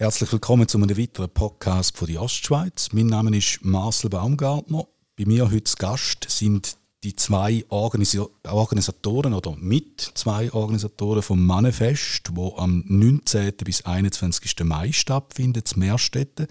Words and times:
Herzlich 0.00 0.30
willkommen 0.30 0.68
zu 0.68 0.78
einem 0.78 0.96
weiteren 0.96 1.28
Podcast 1.28 1.96
von 1.96 2.06
der 2.06 2.22
Ostschweiz. 2.22 2.90
Mein 2.92 3.06
Name 3.06 3.36
ist 3.36 3.64
Marcel 3.64 4.08
Baumgartner. 4.08 4.86
Bei 5.16 5.24
mir 5.24 5.50
heute 5.50 5.74
Gast 5.74 6.24
sind 6.28 6.76
die 7.02 7.16
zwei 7.16 7.64
Organis 7.68 8.16
Organisatoren 8.44 9.34
oder 9.34 9.56
mit 9.56 10.00
zwei 10.00 10.52
Organisatoren 10.52 11.20
vom 11.20 11.44
Manifest, 11.44 12.28
wo 12.30 12.56
am 12.58 12.84
19. 12.86 13.56
bis 13.64 13.86
21. 13.86 14.60
Mai 14.62 14.92
stattfindet, 14.92 15.72
in 15.72 15.80
Meerstetten. 15.80 16.46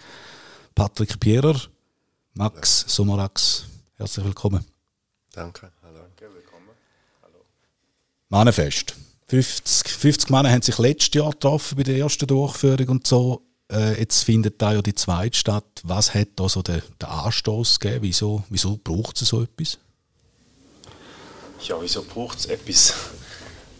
Patrick 0.75 1.17
Pierer, 1.17 1.57
Max 2.33 2.83
Somarax, 2.85 3.65
herzlich 3.95 4.25
willkommen. 4.25 4.65
Danke, 5.31 5.71
hallo. 5.83 5.99
Danke, 5.99 6.35
willkommen. 6.35 6.75
Hallo. 7.21 7.45
Manifest. 8.27 8.93
50, 9.29 9.91
50 9.91 10.29
Männer 10.29 10.51
haben 10.51 10.61
sich 10.61 10.77
letztes 10.77 11.13
Jahr 11.13 11.31
getroffen 11.31 11.75
bei 11.75 11.83
der 11.83 11.97
ersten 11.97 12.27
Durchführung 12.27 12.87
und 12.87 13.07
so. 13.07 13.41
Äh, 13.69 13.99
jetzt 13.99 14.23
findet 14.23 14.61
da 14.61 14.73
ja 14.73 14.81
die 14.81 14.95
zweite 14.95 15.37
statt. 15.37 15.65
Was 15.83 16.13
hat 16.13 16.29
da 16.37 16.47
so 16.47 16.61
den, 16.61 16.81
den 17.01 17.09
Anstoß 17.09 17.79
gegeben? 17.79 18.03
Wieso, 18.03 18.43
wieso 18.49 18.79
braucht 18.81 19.21
es 19.21 19.27
so 19.27 19.43
etwas? 19.43 19.79
Ja, 21.61 21.75
wieso 21.81 22.03
braucht 22.03 22.39
es 22.39 22.45
etwas? 22.45 22.93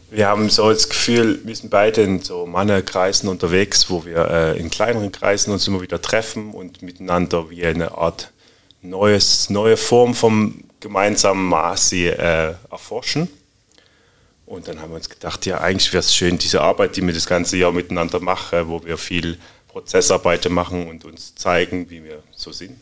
Wir 0.09 0.27
haben 0.27 0.49
so 0.49 0.69
das 0.69 0.89
Gefühl, 0.89 1.39
wir 1.45 1.55
sind 1.55 1.69
beide 1.69 2.01
in 2.01 2.21
so 2.21 2.45
Männerkreisen 2.45 3.29
unterwegs, 3.29 3.89
wo 3.89 4.03
wir 4.05 4.29
äh, 4.29 4.59
in 4.59 4.69
kleineren 4.69 5.11
Kreisen 5.11 5.51
uns 5.51 5.67
immer 5.67 5.81
wieder 5.81 6.01
treffen 6.01 6.51
und 6.51 6.81
miteinander 6.81 7.49
wie 7.49 7.65
eine 7.65 7.97
Art 7.97 8.31
neues, 8.81 9.49
neue 9.49 9.77
Form 9.77 10.13
vom 10.13 10.63
gemeinsamen 10.79 11.45
Maße 11.45 12.17
äh, 12.17 12.53
erforschen. 12.69 13.29
Und 14.47 14.69
dann 14.69 14.81
haben 14.81 14.91
wir 14.91 14.95
uns 14.95 15.09
gedacht, 15.09 15.45
ja, 15.45 15.59
eigentlich 15.59 15.91
wäre 15.91 15.99
es 15.99 16.15
schön, 16.15 16.37
diese 16.37 16.61
Arbeit, 16.61 16.95
die 16.95 17.05
wir 17.05 17.13
das 17.13 17.25
ganze 17.25 17.57
Jahr 17.57 17.73
miteinander 17.73 18.21
machen, 18.21 18.69
wo 18.69 18.81
wir 18.83 18.97
viel 18.97 19.37
Prozessarbeiten 19.67 20.53
machen 20.53 20.87
und 20.87 21.03
uns 21.03 21.35
zeigen, 21.35 21.89
wie 21.89 22.01
wir 22.05 22.23
so 22.31 22.53
sind. 22.53 22.79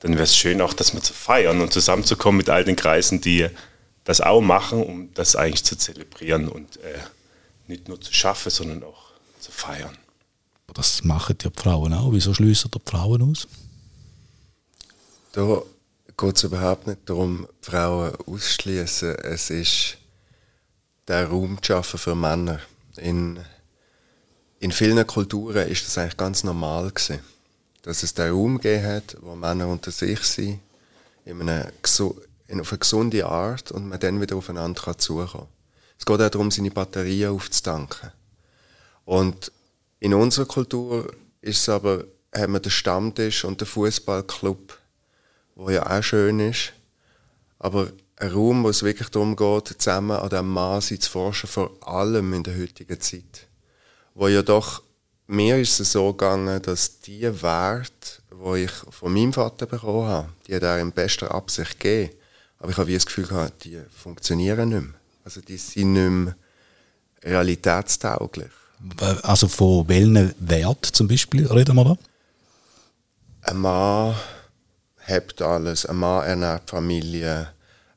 Dann 0.00 0.14
wäre 0.14 0.24
es 0.24 0.36
schön 0.36 0.60
auch, 0.60 0.74
das 0.74 0.92
mal 0.92 1.00
zu 1.00 1.14
feiern 1.14 1.60
und 1.60 1.72
zusammenzukommen 1.72 2.38
mit 2.38 2.50
all 2.50 2.64
den 2.64 2.74
Kreisen, 2.74 3.20
die 3.20 3.48
das 4.02 4.20
auch 4.20 4.40
machen, 4.40 4.82
um 4.82 5.14
das 5.14 5.36
eigentlich 5.36 5.62
zu 5.62 5.78
zelebrieren 5.78 6.48
und 6.48 6.76
äh, 6.78 6.98
nicht 7.68 7.86
nur 7.88 8.00
zu 8.00 8.12
schaffen, 8.12 8.50
sondern 8.50 8.82
auch 8.82 9.12
zu 9.38 9.52
feiern. 9.52 9.96
Das 10.74 11.04
machen 11.04 11.38
die 11.38 11.50
Frauen 11.56 11.94
auch. 11.94 12.12
Wieso 12.12 12.34
schließen 12.34 12.68
die 12.72 12.80
Frauen 12.84 13.22
aus? 13.22 13.46
Da 15.30 15.62
geht 16.16 16.36
es 16.36 16.42
überhaupt 16.42 16.88
nicht 16.88 16.98
darum, 17.06 17.46
Frauen 17.62 18.12
auszuschließen. 18.26 19.14
Es 19.20 19.50
ist 19.50 19.98
den 21.08 21.26
Raum 21.26 21.58
zu 21.62 21.72
schaffen 21.72 21.98
für 21.98 22.14
Männer. 22.14 22.60
In, 22.96 23.38
in 24.60 24.72
vielen 24.72 25.06
Kulturen 25.06 25.68
ist 25.68 25.86
das 25.86 25.98
eigentlich 25.98 26.16
ganz 26.16 26.44
normal 26.44 26.90
gewesen, 26.90 27.20
dass 27.82 28.02
es 28.02 28.14
den 28.14 28.32
Raum 28.32 28.58
gegeben 28.58 28.86
hat, 28.86 29.16
wo 29.20 29.34
Männer 29.34 29.68
unter 29.68 29.90
sich 29.90 30.20
sind, 30.20 30.60
in 31.24 31.40
einer, 31.40 31.72
in, 32.46 32.60
auf 32.60 32.72
eine 32.72 32.78
gesunde 32.78 33.26
Art 33.26 33.72
und 33.72 33.88
man 33.88 34.00
dann 34.00 34.20
wieder 34.20 34.36
aufeinander 34.36 34.80
kann 34.80 34.98
zukommen. 34.98 35.48
Es 35.98 36.04
geht 36.04 36.20
auch 36.20 36.30
darum, 36.30 36.50
seine 36.50 36.70
Batterien 36.70 37.30
aufzutanken. 37.30 38.12
Und 39.04 39.52
in 40.00 40.14
unserer 40.14 40.46
Kultur 40.46 41.12
ist 41.40 41.60
es 41.60 41.68
aber, 41.68 42.04
haben 42.34 42.52
wir 42.52 42.60
den 42.60 42.70
Stammtisch 42.70 43.44
und 43.44 43.60
den 43.60 43.66
Fußballclub, 43.66 44.78
wo 45.54 45.70
ja 45.70 45.86
auch 45.86 46.02
schön 46.02 46.40
ist, 46.40 46.72
aber 47.58 47.88
ein 48.16 48.30
Raum, 48.30 48.64
wo 48.64 48.68
es 48.68 48.82
wirklich 48.82 49.08
darum 49.08 49.36
geht, 49.36 49.74
zusammen 49.80 50.16
an 50.16 50.28
diesem 50.28 50.48
Maß 50.50 50.88
zu 50.88 51.10
forschen, 51.10 51.48
vor 51.48 51.70
allem 51.86 52.32
in 52.32 52.42
der 52.42 52.56
heutigen 52.58 53.00
Zeit. 53.00 53.48
Wo 54.14 54.28
ja 54.28 54.42
doch, 54.42 54.82
mir 55.26 55.58
ist 55.58 55.80
es 55.80 55.92
so 55.92 56.12
gegangen, 56.12 56.62
dass 56.62 57.00
die 57.00 57.22
Werte, 57.42 58.22
die 58.30 58.64
ich 58.64 58.72
von 58.90 59.12
meinem 59.12 59.32
Vater 59.32 59.66
bekommen 59.66 60.06
habe, 60.06 60.28
die 60.46 60.54
hat 60.54 60.62
er 60.62 60.78
in 60.78 60.92
bester 60.92 61.34
Absicht 61.34 61.80
gegeben. 61.80 62.14
Aber 62.58 62.70
ich 62.70 62.76
habe 62.76 62.88
wie 62.88 62.94
das 62.94 63.06
Gefühl 63.06 63.26
gehabt, 63.26 63.64
die 63.64 63.80
funktionieren 63.90 64.68
nicht 64.68 64.82
mehr. 64.82 64.94
Also 65.24 65.40
die 65.40 65.56
sind 65.56 65.94
nicht 65.94 66.10
mehr 66.10 66.36
realitätstauglich. 67.22 68.50
Also 69.22 69.48
von 69.48 69.88
welchen 69.88 70.34
Werten 70.38 70.92
zum 70.92 71.08
Beispiel 71.08 71.46
reden 71.46 71.74
wir 71.74 71.84
da? 71.84 71.98
Ein 73.42 73.58
Mann 73.58 74.14
hat 75.00 75.42
alles, 75.42 75.86
ein 75.86 75.96
Mann 75.96 76.24
ernährt 76.24 76.70
Familie, 76.70 77.53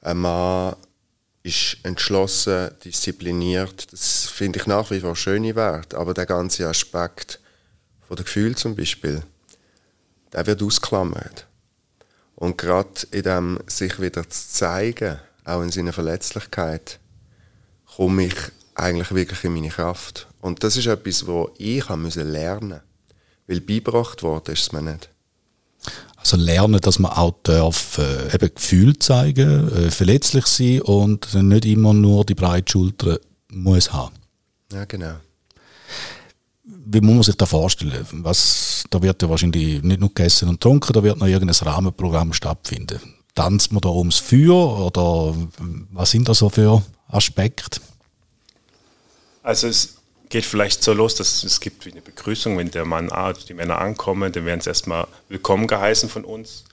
ein 0.08 0.18
Mann 0.18 0.76
ist 1.44 1.78
entschlossen, 1.84 2.72
diszipliniert. 2.84 3.92
Das 3.92 4.26
finde 4.26 4.60
ich 4.60 4.66
nach 4.66 4.90
wie 4.90 5.02
vor 5.02 5.16
schöne 5.16 5.56
Werte. 5.56 5.98
Aber 5.98 6.14
der 6.14 6.26
ganze 6.26 6.68
Aspekt 6.68 7.40
von 8.08 8.16
der 8.16 8.26
Gefühl 8.26 8.56
zum 8.56 8.76
Beispiel, 8.76 9.22
der 10.32 10.46
wird 10.48 10.64
ausklammert. 10.64 11.46
Und 12.36 12.58
gerade 12.58 12.90
in 13.12 13.24
dem 13.24 13.60
sich 13.68 14.00
wieder 14.00 14.30
zu 14.30 14.50
zeigen, 14.50 15.20
auch 15.44 15.62
in 15.62 15.72
seiner 15.72 15.94
Verletzlichkeit, 15.94 17.00
komme 17.96 18.28
ich 18.28 18.36
eigentlich 18.76 19.14
wirklich 19.14 19.44
in 19.44 19.54
meine 19.54 19.70
Kraft. 19.70 20.28
Und 20.40 20.64
das 20.64 20.78
ist 20.78 20.88
etwas, 20.88 21.28
wo 21.28 21.52
ich 21.58 21.88
lernen 21.90 22.70
musste. 22.70 22.84
Weil 23.48 23.62
beigebracht 23.62 24.24
worden 24.24 24.54
ist 24.54 24.62
es 24.62 24.72
mir 24.72 24.82
nicht. 24.82 25.10
Also 26.28 26.44
lernen, 26.44 26.82
dass 26.82 27.00
man 27.00 27.12
auch 27.12 27.36
darf, 27.44 27.98
äh, 28.00 28.34
eben 28.36 28.54
Gefühl 28.54 29.00
zeigen, 29.00 29.72
äh, 29.72 29.92
verletzlich 29.92 30.46
sein 30.46 30.82
und 30.82 31.34
nicht 31.34 31.66
immer 31.66 31.94
nur 31.94 32.26
die 32.26 32.36
breite 32.36 32.72
Schulter 32.72 33.20
muss 33.50 33.94
haben. 33.94 34.16
Ja, 34.74 34.84
genau. 34.86 35.16
Wie 36.64 37.02
muss 37.02 37.14
man 37.14 37.24
sich 37.24 37.36
das 37.36 37.50
vorstellen? 37.50 38.06
Was, 38.12 38.84
da 38.90 39.02
wird 39.02 39.22
ja 39.22 39.30
wahrscheinlich 39.30 39.82
nicht 39.84 40.00
nur 40.00 40.10
gegessen 40.10 40.50
und 40.50 40.56
getrunken, 40.56 40.94
da 40.94 41.02
wird 41.02 41.18
noch 41.18 41.28
irgendein 41.28 41.68
Rahmenprogramm 41.68 42.34
stattfinden. 42.34 43.00
Tanzt 43.34 43.72
man 43.72 43.82
da 43.82 43.90
ums 43.90 44.18
Feuer 44.18 44.86
oder 44.86 45.34
was 45.92 46.12
sind 46.12 46.28
da 46.28 46.34
so 46.34 46.50
für 46.50 46.84
Aspekte? 47.08 47.80
Also 49.44 49.68
es 49.68 49.97
geht 50.30 50.46
vielleicht 50.46 50.84
so 50.84 50.94
los, 50.94 51.16
dass 51.16 51.44
es 51.44 51.60
gibt 51.60 51.86
wie 51.86 51.92
eine 51.92 52.02
Begrüßung, 52.02 52.58
wenn 52.58 52.72
der 52.72 52.86
Mann, 52.86 53.12
die 53.48 53.54
Männer 53.54 53.80
ankommen, 53.80 54.32
dann 54.32 54.46
werden 54.46 54.62
sie 54.62 54.70
erstmal 54.70 55.08
willkommen 55.30 55.68
geheißen 55.68 56.10
von 56.10 56.26
uns. 56.26 56.66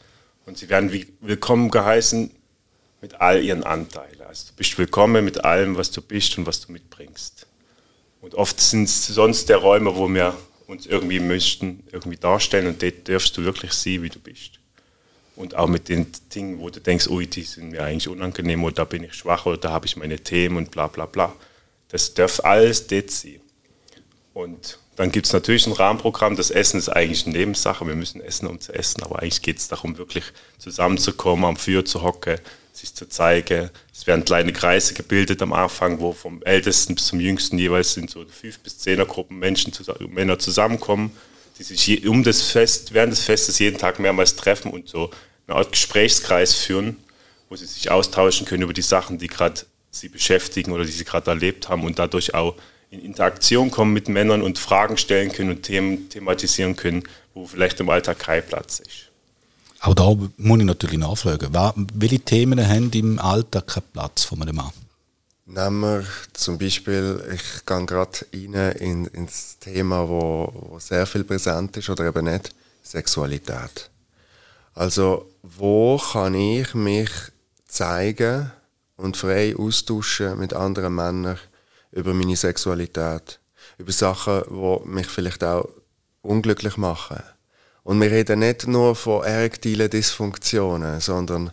Und 0.47 0.59
sie 0.59 0.69
werden 0.69 0.93
wie 0.93 1.07
willkommen 1.21 1.71
geheißen 1.71 2.31
mit 3.01 3.21
all 3.21 3.43
ihren 3.43 3.65
Anteilen. 3.65 4.21
Also 4.27 4.49
du 4.49 4.55
bist 4.57 4.77
willkommen 4.79 5.25
mit 5.25 5.45
allem, 5.45 5.77
was 5.77 5.91
du 5.91 6.03
bist 6.03 6.37
und 6.39 6.47
was 6.47 6.61
du 6.61 6.73
mitbringst. 6.73 7.47
Und 8.21 8.35
oft 8.35 8.61
sind 8.61 8.85
es 8.85 9.07
sonst 9.07 9.49
der 9.49 9.59
Räume, 9.59 9.95
wo 9.97 10.09
wir 10.09 10.37
uns 10.67 10.87
irgendwie 10.87 11.21
möchten, 11.21 11.85
irgendwie 11.93 12.17
darstellen 12.17 12.67
und 12.67 12.83
dort 12.83 13.09
darfst 13.09 13.37
du 13.37 13.45
wirklich 13.45 13.73
sehen, 13.73 14.03
wie 14.03 14.09
du 14.09 14.19
bist. 14.19 14.61
Und 15.37 15.55
auch 15.57 15.67
mit 15.67 15.89
den 15.89 16.07
Dingen, 16.35 16.61
wo 16.61 16.71
du 16.71 16.81
denkst, 16.81 17.09
ui, 17.09 17.27
die 17.27 17.43
sind 17.43 17.71
mir 17.71 17.83
eigentlich 17.83 18.09
unangenehm 18.09 18.65
oder 18.65 18.77
da 18.77 18.85
bin 18.85 19.05
ich 19.05 19.15
schwach 19.15 19.47
oder 19.47 19.59
da 19.59 19.71
habe 19.71 19.87
ich 19.87 19.97
meine 19.97 20.19
Themen 20.19 20.57
und 20.57 20.71
bla 20.71 20.87
bla 20.87 21.07
bla. 21.07 21.35
Das 21.89 22.15
darf 22.15 22.41
alles 22.41 22.87
dort 22.87 23.11
sein. 23.11 23.41
Und 24.35 24.81
dann 24.97 25.13
gibt 25.13 25.27
es 25.27 25.33
natürlich 25.33 25.67
ein 25.67 25.73
Rahmenprogramm. 25.73 26.37
Das 26.37 26.51
Essen 26.51 26.79
ist 26.79 26.89
eigentlich 26.89 27.25
eine 27.25 27.37
Nebensache. 27.37 27.87
Wir 27.87 27.95
müssen 27.95 28.21
essen, 28.21 28.49
um 28.49 28.61
zu 28.61 28.75
essen. 28.75 29.03
Aber 29.03 29.23
eigentlich 29.23 29.43
geht 29.43 29.59
es 29.59 29.69
darum, 29.69 29.97
wirklich 29.97 30.25
zusammenzukommen, 30.59 31.45
am 31.45 31.57
Feuer 31.57 31.85
zu 31.85 32.03
hocken, 32.03 32.39
sich 32.73 32.93
zu 32.95 33.09
zeigen. 33.09 33.71
Es 33.93 34.09
werden 34.09 34.25
kleine 34.25 34.53
Kreise 34.53 34.95
gebildet 34.95 35.41
am 35.41 35.53
Anfang, 35.53 36.01
wo 36.01 36.13
vom 36.13 36.43
Ältesten 36.43 36.97
bis 36.97 37.07
zum 37.07 37.21
Jüngsten 37.21 37.59
jeweils 37.59 37.95
sind 37.95 38.11
so 38.11 38.25
fünf 38.27 38.59
bis 38.59 38.79
zehner 38.79 39.07
Gruppen 39.07 39.39
Menschen, 39.39 39.73
Männer 40.09 40.39
zusammenkommen, 40.41 41.13
die 41.59 41.63
sich 41.63 42.07
um 42.07 42.25
das 42.25 42.43
Fest, 42.43 42.93
während 42.93 43.13
des 43.13 43.25
Festes 43.25 43.61
jeden 43.61 43.79
Tag 43.79 44.01
mehrmals 44.01 44.35
treffen 44.35 44.73
und 44.73 44.89
so 44.89 45.11
eine 45.47 45.57
Art 45.57 45.71
Gesprächskreis 45.71 46.55
führen, 46.55 46.97
wo 47.49 47.55
sie 47.55 47.67
sich 47.67 47.93
austauschen 47.93 48.47
können 48.47 48.65
über 48.65 48.73
die 48.73 48.83
Sachen, 48.83 49.19
die 49.19 49.29
gerade 49.29 49.61
sie 49.93 50.09
beschäftigen 50.09 50.73
oder 50.73 50.85
die 50.85 50.91
sie 50.91 51.05
gerade 51.05 51.31
erlebt 51.31 51.69
haben 51.69 51.85
und 51.85 52.01
dadurch 52.01 52.35
auch 52.35 52.57
in 52.95 53.05
Interaktion 53.05 53.71
kommen 53.71 53.93
mit 53.93 54.09
Männern 54.09 54.43
und 54.43 54.59
Fragen 54.59 54.97
stellen 54.97 55.33
können 55.33 55.51
und 55.51 55.63
Themen 55.63 56.09
thematisieren 56.09 56.77
können, 56.77 57.03
wo 57.35 57.47
vielleicht 57.47 57.81
im 57.81 57.91
Alltag 57.91 58.19
kein 58.21 58.47
Platz 58.47 58.81
ist. 58.81 59.11
Auch 59.81 59.95
da 59.95 60.15
muss 60.37 60.59
ich 60.59 60.65
natürlich 60.65 60.99
nachfragen. 60.99 61.53
Welche 61.95 62.21
Themen 62.21 62.67
haben 62.67 62.91
im 62.93 63.19
Alltag 63.19 63.67
keinen 63.67 63.85
Platz 63.93 64.25
von 64.25 64.41
einem 64.41 64.57
Mann? 64.57 64.73
Nehmen 65.47 65.81
wir 65.83 66.07
zum 66.33 66.57
Beispiel, 66.57 67.23
ich 67.35 67.67
gehe 67.67 67.85
gerade 67.85 68.19
rein 68.33 68.77
in, 68.79 69.07
ins 69.07 69.59
Thema, 69.59 70.09
wo, 70.09 70.51
wo 70.55 70.79
sehr 70.79 71.05
viel 71.05 71.25
präsent 71.25 71.77
ist 71.77 71.91
oder 71.91 72.07
eben 72.07 72.25
nicht, 72.25 72.55
Sexualität. 72.83 73.91
Also, 74.75 75.31
wo 75.43 75.99
kann 75.99 76.35
ich 76.35 76.75
mich 76.75 77.11
zeigen 77.69 78.51
und 78.97 79.19
frei 79.19 79.55
austauschen 79.55 80.39
mit 80.39 80.55
anderen 80.55 80.95
Männern, 80.95 81.39
über 81.95 82.13
meine 82.13 82.37
Sexualität, 82.37 83.41
über 83.79 83.93
Sachen, 83.93 84.43
die 84.51 84.89
mich 84.89 85.07
vielleicht 85.07 85.45
auch 85.45 85.69
unglücklich 86.23 86.77
machen. 86.77 87.23
Und 87.85 88.01
wir 88.01 88.11
reden 88.11 88.41
nicht 88.41 88.67
nur 88.67 88.97
von 88.97 89.25
erektilen 89.25 89.91
Dysfunktionen, 89.91 91.01
sondern 91.01 91.53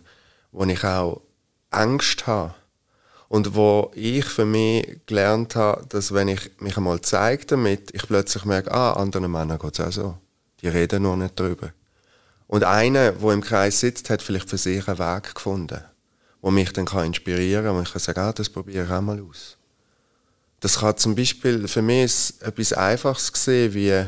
wo 0.50 0.64
ich 0.64 0.82
auch 0.84 1.22
Angst 1.70 2.26
habe. 2.26 2.54
Und 3.28 3.54
wo 3.54 3.90
ich 3.94 4.26
für 4.26 4.44
mich 4.44 5.00
gelernt 5.06 5.56
habe, 5.56 5.86
dass 5.88 6.12
wenn 6.12 6.28
ich 6.28 6.50
mich 6.58 6.76
einmal 6.76 7.00
zeige 7.00 7.46
damit, 7.46 7.94
ich 7.94 8.06
plötzlich 8.06 8.44
merke, 8.44 8.72
ah, 8.72 8.92
anderen 8.92 9.30
Männern 9.30 9.58
geht 9.58 9.78
es 9.78 9.86
auch 9.86 9.92
so. 9.92 10.18
Die 10.60 10.68
reden 10.68 11.04
noch 11.04 11.16
nicht 11.16 11.38
drüber. 11.38 11.72
Und 12.46 12.64
einer, 12.64 13.12
der 13.12 13.30
im 13.30 13.40
Kreis 13.40 13.80
sitzt, 13.80 14.10
hat 14.10 14.20
vielleicht 14.20 14.50
für 14.50 14.58
sich 14.58 14.86
einen 14.86 14.98
Weg 14.98 15.34
gefunden, 15.34 15.80
der 16.42 16.50
mich 16.50 16.72
dann 16.74 16.86
inspirieren 17.06 17.64
kann 17.64 17.76
und 17.76 17.84
ich 17.84 17.92
kann 17.92 18.00
sagen, 18.00 18.20
ah, 18.20 18.32
das 18.32 18.50
probiere 18.50 18.84
ich 18.84 18.90
auch 18.90 19.00
mal 19.00 19.20
aus. 19.22 19.56
Das 20.62 20.78
kann 20.78 20.96
zum 20.96 21.16
Beispiel 21.16 21.66
für 21.66 21.82
mich 21.82 22.34
etwas 22.40 22.72
Einfaches 22.72 23.32
sehen, 23.34 23.74
wie 23.74 24.04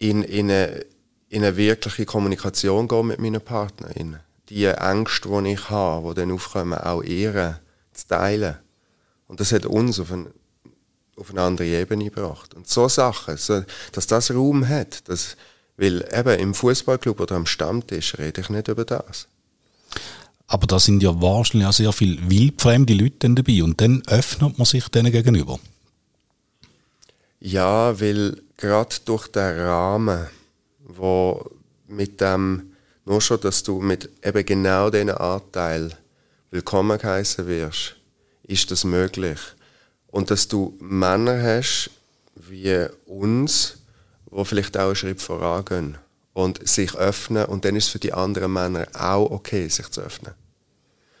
in, 0.00 0.24
in, 0.24 0.50
eine, 0.50 0.84
in 1.28 1.44
eine 1.44 1.56
wirkliche 1.56 2.04
Kommunikation 2.06 2.88
gehen 2.88 3.06
mit 3.06 3.20
meinen 3.20 3.40
Partnern. 3.40 4.18
Die 4.48 4.64
Ängste, 4.64 5.28
die 5.28 5.52
ich 5.52 5.70
habe, 5.70 6.08
die 6.08 6.20
dann 6.20 6.32
aufkommen, 6.32 6.76
auch 6.76 7.04
ehren 7.04 7.60
zu 7.92 8.08
teilen. 8.08 8.56
Und 9.28 9.38
das 9.38 9.52
hat 9.52 9.64
uns 9.64 10.00
auf, 10.00 10.10
ein, 10.10 10.26
auf 11.16 11.30
eine 11.30 11.42
andere 11.42 11.68
Ebene 11.68 12.10
gebracht. 12.10 12.54
Und 12.54 12.66
so 12.66 12.88
Sachen, 12.88 13.36
so, 13.36 13.62
dass 13.92 14.08
das 14.08 14.32
Raum 14.32 14.68
hat, 14.68 15.08
dass, 15.08 15.36
weil 15.76 16.04
eben 16.12 16.40
im 16.40 16.52
Fußballclub 16.52 17.20
oder 17.20 17.36
am 17.36 17.46
Stammtisch 17.46 18.18
rede 18.18 18.40
ich 18.40 18.50
nicht 18.50 18.66
über 18.66 18.84
das. 18.84 19.28
Aber 20.48 20.66
da 20.66 20.80
sind 20.80 21.02
ja 21.02 21.20
wahrscheinlich 21.20 21.68
auch 21.68 21.72
sehr 21.74 21.92
viele 21.92 22.18
wildfremde 22.28 22.94
Leute 22.94 23.28
dabei 23.28 23.62
und 23.62 23.80
dann 23.82 24.02
öffnet 24.06 24.56
man 24.56 24.64
sich 24.64 24.88
denen 24.88 25.12
gegenüber. 25.12 25.60
Ja, 27.38 28.00
weil 28.00 28.40
gerade 28.56 28.96
durch 29.04 29.28
den 29.28 29.60
Rahmen, 29.60 30.26
wo 30.80 31.50
mit 31.86 32.20
dem, 32.22 32.72
nur 33.04 33.20
schon, 33.20 33.40
dass 33.42 33.62
du 33.62 33.80
mit 33.80 34.08
eben 34.24 34.46
genau 34.46 34.88
diesen 34.88 35.10
Anteil 35.10 35.96
willkommen 36.50 36.98
geheißen 36.98 37.46
wirst, 37.46 37.96
ist 38.42 38.70
das 38.70 38.84
möglich. 38.84 39.38
Und 40.06 40.30
dass 40.30 40.48
du 40.48 40.76
Männer 40.80 41.42
hast, 41.42 41.90
wie 42.34 42.86
uns, 43.06 43.76
wo 44.30 44.44
vielleicht 44.44 44.78
auch 44.78 44.86
einen 44.86 44.96
Schritt 44.96 45.20
vorangehen 45.20 45.98
und 46.38 46.68
sich 46.68 46.94
öffnen 46.94 47.46
und 47.46 47.64
dann 47.64 47.74
ist 47.74 47.86
es 47.86 47.90
für 47.90 47.98
die 47.98 48.12
anderen 48.12 48.52
Männer 48.52 48.86
auch 48.94 49.28
okay, 49.32 49.66
sich 49.66 49.90
zu 49.90 50.02
öffnen. 50.02 50.34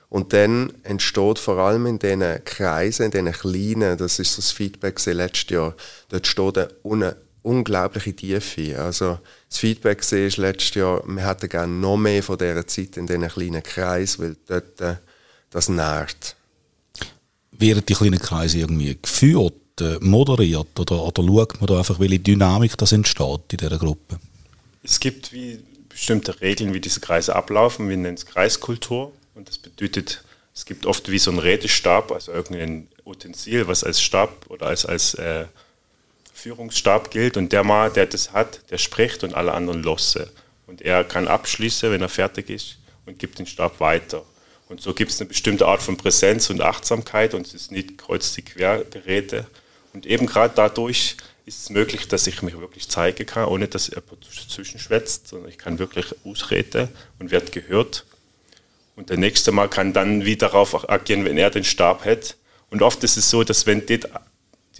Und 0.08 0.32
dann 0.32 0.72
entsteht 0.84 1.40
vor 1.40 1.58
allem 1.58 1.86
in 1.86 1.98
diesen 1.98 2.44
Kreisen, 2.44 3.06
in 3.06 3.10
diesen 3.10 3.32
kleinen, 3.32 3.98
das 3.98 4.20
ist 4.20 4.38
das 4.38 4.52
Feedback 4.52 5.04
letztes 5.06 5.50
Jahr, 5.50 5.74
dort 6.08 6.24
steht 6.24 6.58
eine 6.84 7.16
unglaubliche 7.42 8.14
Tiefe. 8.14 8.80
Also 8.80 9.18
das 9.48 9.58
Feedback 9.58 10.08
ist 10.12 10.36
letztes 10.36 10.74
Jahr, 10.76 11.02
wir 11.04 11.26
hätten 11.26 11.48
gerne 11.48 11.72
noch 11.72 11.96
mehr 11.96 12.22
von 12.22 12.38
dieser 12.38 12.64
Zeit 12.68 12.96
in 12.96 13.08
diesen 13.08 13.26
kleinen 13.26 13.64
Kreisen, 13.64 14.22
weil 14.22 14.36
dort 14.46 14.80
äh, 14.80 14.96
das 15.50 15.68
nährt. 15.68 16.36
Werden 17.50 17.82
die 17.84 17.94
kleinen 17.94 18.20
Kreise 18.20 18.58
irgendwie 18.58 18.96
geführt, 19.02 19.80
äh, 19.80 19.98
moderiert 19.98 20.78
oder, 20.78 21.02
oder 21.02 21.24
schaut 21.24 21.60
man 21.60 21.66
da 21.66 21.78
einfach, 21.78 21.98
welche 21.98 22.20
Dynamik 22.20 22.78
das 22.78 22.92
entsteht 22.92 23.40
in 23.50 23.58
dieser 23.58 23.78
Gruppe? 23.78 24.20
Es 24.88 25.00
gibt 25.00 25.34
wie 25.34 25.62
bestimmte 25.90 26.40
Regeln, 26.40 26.72
wie 26.72 26.80
diese 26.80 27.00
Kreise 27.00 27.36
ablaufen. 27.36 27.90
Wir 27.90 27.96
nennen 27.98 28.14
es 28.14 28.24
Kreiskultur. 28.24 29.12
Und 29.34 29.46
das 29.46 29.58
bedeutet, 29.58 30.24
es 30.54 30.64
gibt 30.64 30.86
oft 30.86 31.10
wie 31.10 31.18
so 31.18 31.30
einen 31.30 31.40
Redestab, 31.40 32.10
also 32.10 32.32
irgendein 32.32 32.88
Utensil, 33.04 33.68
was 33.68 33.84
als 33.84 34.00
Stab 34.00 34.46
oder 34.48 34.68
als, 34.68 34.86
als 34.86 35.12
äh, 35.12 35.44
Führungsstab 36.32 37.10
gilt. 37.10 37.36
Und 37.36 37.52
der 37.52 37.64
Mann, 37.64 37.92
der 37.92 38.06
das 38.06 38.32
hat, 38.32 38.62
der 38.70 38.78
spricht 38.78 39.24
und 39.24 39.34
alle 39.34 39.52
anderen 39.52 39.82
losse. 39.82 40.32
Und 40.66 40.80
er 40.80 41.04
kann 41.04 41.28
abschließen, 41.28 41.90
wenn 41.90 42.00
er 42.00 42.08
fertig 42.08 42.48
ist, 42.48 42.78
und 43.04 43.18
gibt 43.18 43.38
den 43.38 43.46
Stab 43.46 43.80
weiter. 43.80 44.24
Und 44.70 44.80
so 44.80 44.94
gibt 44.94 45.10
es 45.10 45.20
eine 45.20 45.28
bestimmte 45.28 45.66
Art 45.66 45.82
von 45.82 45.98
Präsenz 45.98 46.48
und 46.48 46.62
Achtsamkeit 46.62 47.34
und 47.34 47.46
es 47.46 47.52
ist 47.52 47.72
nicht 47.72 47.98
kreuz 47.98 48.32
die 48.32 48.42
Quergeräte. 48.42 49.46
Und 49.92 50.06
eben 50.06 50.24
gerade 50.24 50.54
dadurch 50.56 51.16
ist 51.48 51.62
es 51.62 51.70
möglich, 51.70 52.06
dass 52.08 52.26
ich 52.26 52.42
mich 52.42 52.58
wirklich 52.58 52.88
zeigen 52.88 53.26
kann, 53.26 53.46
ohne 53.46 53.68
dass 53.68 53.88
jemand 53.88 54.24
zwischenschwätzt, 54.48 55.28
sondern 55.28 55.48
ich 55.48 55.58
kann 55.58 55.78
wirklich 55.78 56.14
ausreden 56.24 56.88
und 57.18 57.30
werde 57.30 57.50
gehört. 57.50 58.04
Und 58.96 59.10
der 59.10 59.16
nächste 59.16 59.50
Mal 59.50 59.68
kann 59.68 59.92
dann 59.92 60.24
wieder 60.24 60.48
darauf 60.48 60.88
agieren, 60.90 61.24
wenn 61.24 61.38
er 61.38 61.50
den 61.50 61.64
Stab 61.64 62.04
hat. 62.04 62.36
Und 62.70 62.82
oft 62.82 63.02
ist 63.02 63.16
es 63.16 63.30
so, 63.30 63.44
dass 63.44 63.66
wenn 63.66 63.86
die, 63.86 64.00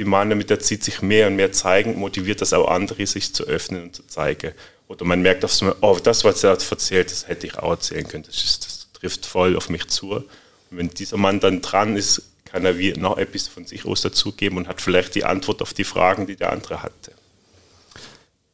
Männer 0.05 0.35
mit 0.35 0.50
der 0.50 0.61
Zeit 0.61 0.85
sich 0.85 1.03
mehr 1.03 1.26
und 1.26 1.37
mehr 1.37 1.53
zeigen, 1.53 1.99
motiviert 1.99 2.41
das 2.41 2.53
auch 2.53 2.69
andere, 2.69 3.06
sich 3.06 3.35
zu 3.35 3.44
öffnen 3.44 3.85
und 3.85 3.97
zu 3.97 4.06
zeigen. 4.06 4.53
Oder 4.88 5.05
man 5.05 5.23
merkt 5.23 5.44
auf 5.44 5.61
einmal, 5.61 5.76
oh, 5.81 5.99
das, 6.03 6.23
was 6.25 6.44
er 6.44 6.50
erzählt, 6.50 7.11
das 7.11 7.29
hätte 7.29 7.47
ich 7.47 7.56
auch 7.56 7.70
erzählen 7.70 8.06
können. 8.06 8.25
Das 8.25 8.37
ist 8.44 8.65
das 8.67 8.93
trifft 8.93 9.26
voll 9.26 9.56
auf 9.56 9.69
mich 9.69 9.87
zu. 9.88 10.11
Und 10.11 10.26
wenn 10.70 10.91
dieser 10.91 11.17
Mann 11.17 11.41
dann 11.41 11.62
dran 11.62 11.97
ist, 11.97 12.23
kann 12.50 12.65
er 12.65 12.79
wie 12.79 12.93
noch 12.93 13.19
etwas 13.19 13.49
von 13.49 13.67
sich 13.67 13.85
aus 13.85 14.03
dazugeben 14.03 14.59
und 14.59 14.69
hat 14.69 14.81
vielleicht 14.81 15.15
die 15.15 15.25
Antwort 15.25 15.62
auf 15.62 15.75
die 15.75 15.85
Fragen, 15.85 16.27
die 16.27 16.37
der 16.37 16.53
andere 16.53 16.83
hatte. 16.83 17.12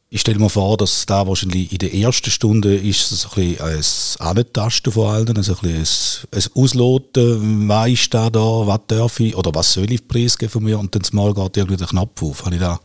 Ich 0.09 0.21
stelle 0.21 0.39
mir 0.39 0.49
vor, 0.49 0.77
dass 0.77 1.05
da 1.05 1.27
wahrscheinlich 1.27 1.71
in 1.73 1.79
der 1.79 1.93
ersten 1.93 2.29
Stunde 2.29 2.75
ist 2.75 3.11
es 3.11 3.25
ein 3.25 3.57
bisschen 3.57 4.19
ein 4.21 4.37
Antasten 4.37 4.93
vor 4.93 5.11
allem, 5.11 5.35
also 5.35 5.57
ein, 5.61 5.71
bisschen 5.71 6.29
ein, 6.31 6.43
Ausloten, 6.53 7.67
was 7.67 7.89
ist 7.89 8.13
da 8.13 8.29
da, 8.29 8.39
was 8.39 8.79
darf 8.87 9.19
ich 9.19 9.35
oder 9.35 9.53
was 9.53 9.73
soll 9.73 9.91
ich 9.91 10.07
preisgeben 10.07 10.51
von 10.51 10.63
mir 10.63 10.79
und 10.79 10.95
dann 10.95 11.01
mal 11.11 11.33
geht 11.33 11.57
irgendwie 11.57 11.77
der 11.77 11.87
Knopf 11.87 12.21
auf. 12.23 12.45
Habe 12.45 12.55
ich 12.55 12.61
da 12.61 12.79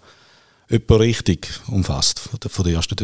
etwa 0.69 0.97
richtig 0.97 1.49
umfasst 1.69 2.21
von 2.49 2.65
der 2.65 2.75
ersten 2.75 2.97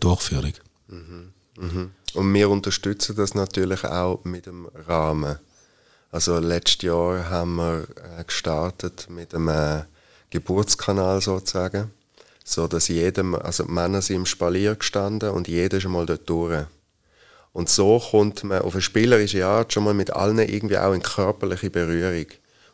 Durchführung? 0.00 0.52
Mhm. 0.88 1.32
Mhm. 1.58 1.90
Und 2.14 2.32
wir 2.32 2.48
unterstützen 2.48 3.16
das 3.16 3.34
natürlich 3.34 3.84
auch 3.84 4.24
mit 4.24 4.46
dem 4.46 4.66
Rahmen. 4.86 5.36
Also 6.14 6.38
letztes 6.38 6.82
Jahr 6.82 7.28
haben 7.28 7.56
wir 7.56 7.88
äh, 8.20 8.22
gestartet 8.22 9.08
mit 9.10 9.34
einem 9.34 9.48
äh, 9.48 9.82
Geburtskanal 10.30 11.20
sozusagen, 11.20 11.90
so 12.44 12.68
dass 12.68 12.86
jedem, 12.86 13.34
also 13.34 13.64
die 13.64 13.72
Männer 13.72 14.00
sind 14.00 14.16
im 14.18 14.26
Spalier 14.26 14.76
gestanden 14.76 15.30
und 15.30 15.48
jeder 15.48 15.78
ist 15.78 15.88
mal 15.88 16.06
dort 16.06 16.30
durch. 16.30 16.66
Und 17.52 17.68
so 17.68 17.98
kommt 17.98 18.44
man 18.44 18.62
auf 18.62 18.74
eine 18.74 18.82
spielerische 18.82 19.44
Art 19.44 19.72
schon 19.72 19.82
mal 19.82 19.92
mit 19.92 20.12
allen 20.12 20.38
irgendwie 20.38 20.78
auch 20.78 20.92
in 20.92 21.02
körperliche 21.02 21.70
Berührung. 21.70 22.26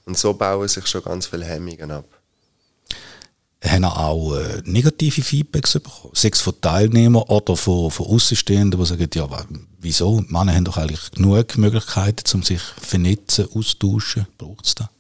Und 0.04 0.18
so 0.18 0.34
bauen 0.34 0.68
sich 0.68 0.86
schon 0.86 1.02
ganz 1.02 1.26
viele 1.26 1.46
Hemmungen 1.46 1.92
ab 1.92 2.19
haben 3.84 3.96
auch 3.96 4.36
äh, 4.36 4.62
negative 4.64 5.22
Feedbacks 5.22 5.74
bekommen, 5.74 6.14
sechs 6.14 6.40
von 6.40 6.60
Teilnehmern 6.60 7.22
oder 7.22 7.56
von, 7.56 7.90
von 7.90 8.06
Außenstehenden, 8.06 8.78
die 8.78 8.86
sagen, 8.86 9.08
ja, 9.14 9.28
wieso? 9.80 10.24
Männer 10.28 10.54
haben 10.54 10.64
doch 10.64 10.76
eigentlich 10.76 11.10
genug 11.12 11.56
Möglichkeiten, 11.58 12.24
um 12.34 12.42
sich 12.42 12.60
vernetzen, 12.60 13.48
austauschen. 13.54 14.26
Braucht 14.38 14.66
es 14.66 14.74
da? 14.74 14.90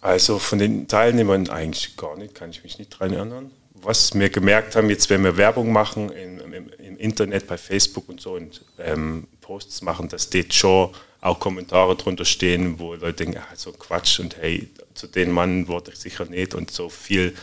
Also 0.00 0.38
von 0.38 0.58
den 0.58 0.88
Teilnehmern 0.88 1.48
eigentlich 1.50 1.96
gar 1.96 2.16
nicht, 2.16 2.34
kann 2.34 2.50
ich 2.50 2.62
mich 2.64 2.78
nicht 2.78 2.94
daran 2.94 3.12
erinnern. 3.12 3.50
Was 3.74 4.14
wir 4.14 4.28
gemerkt 4.30 4.76
haben, 4.76 4.90
jetzt 4.90 5.08
wenn 5.10 5.24
wir 5.24 5.36
Werbung 5.36 5.72
machen 5.72 6.10
im, 6.10 6.52
im, 6.52 6.70
im 6.78 6.96
Internet, 6.98 7.46
bei 7.46 7.56
Facebook 7.56 8.08
und 8.08 8.20
so 8.20 8.34
und 8.34 8.62
ähm, 8.78 9.26
Posts 9.40 9.82
machen, 9.82 10.08
dass 10.08 10.30
dort 10.30 10.52
schon 10.52 10.90
auch 11.20 11.38
Kommentare 11.38 11.96
drunter 11.96 12.24
stehen, 12.24 12.78
wo 12.78 12.94
Leute 12.94 13.24
denken, 13.24 13.38
ah, 13.38 13.56
so 13.56 13.72
Quatsch 13.72 14.20
und 14.20 14.36
hey, 14.38 14.70
zu 14.94 15.06
den 15.06 15.30
Mann 15.30 15.68
wurde 15.68 15.92
ich 15.92 15.98
sicher 15.98 16.24
nicht 16.24 16.54
und 16.54 16.70
so 16.70 16.88
viel 16.88 17.34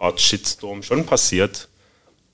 Art 0.00 0.20
Shitstorm 0.20 0.82
schon 0.82 1.04
passiert. 1.04 1.68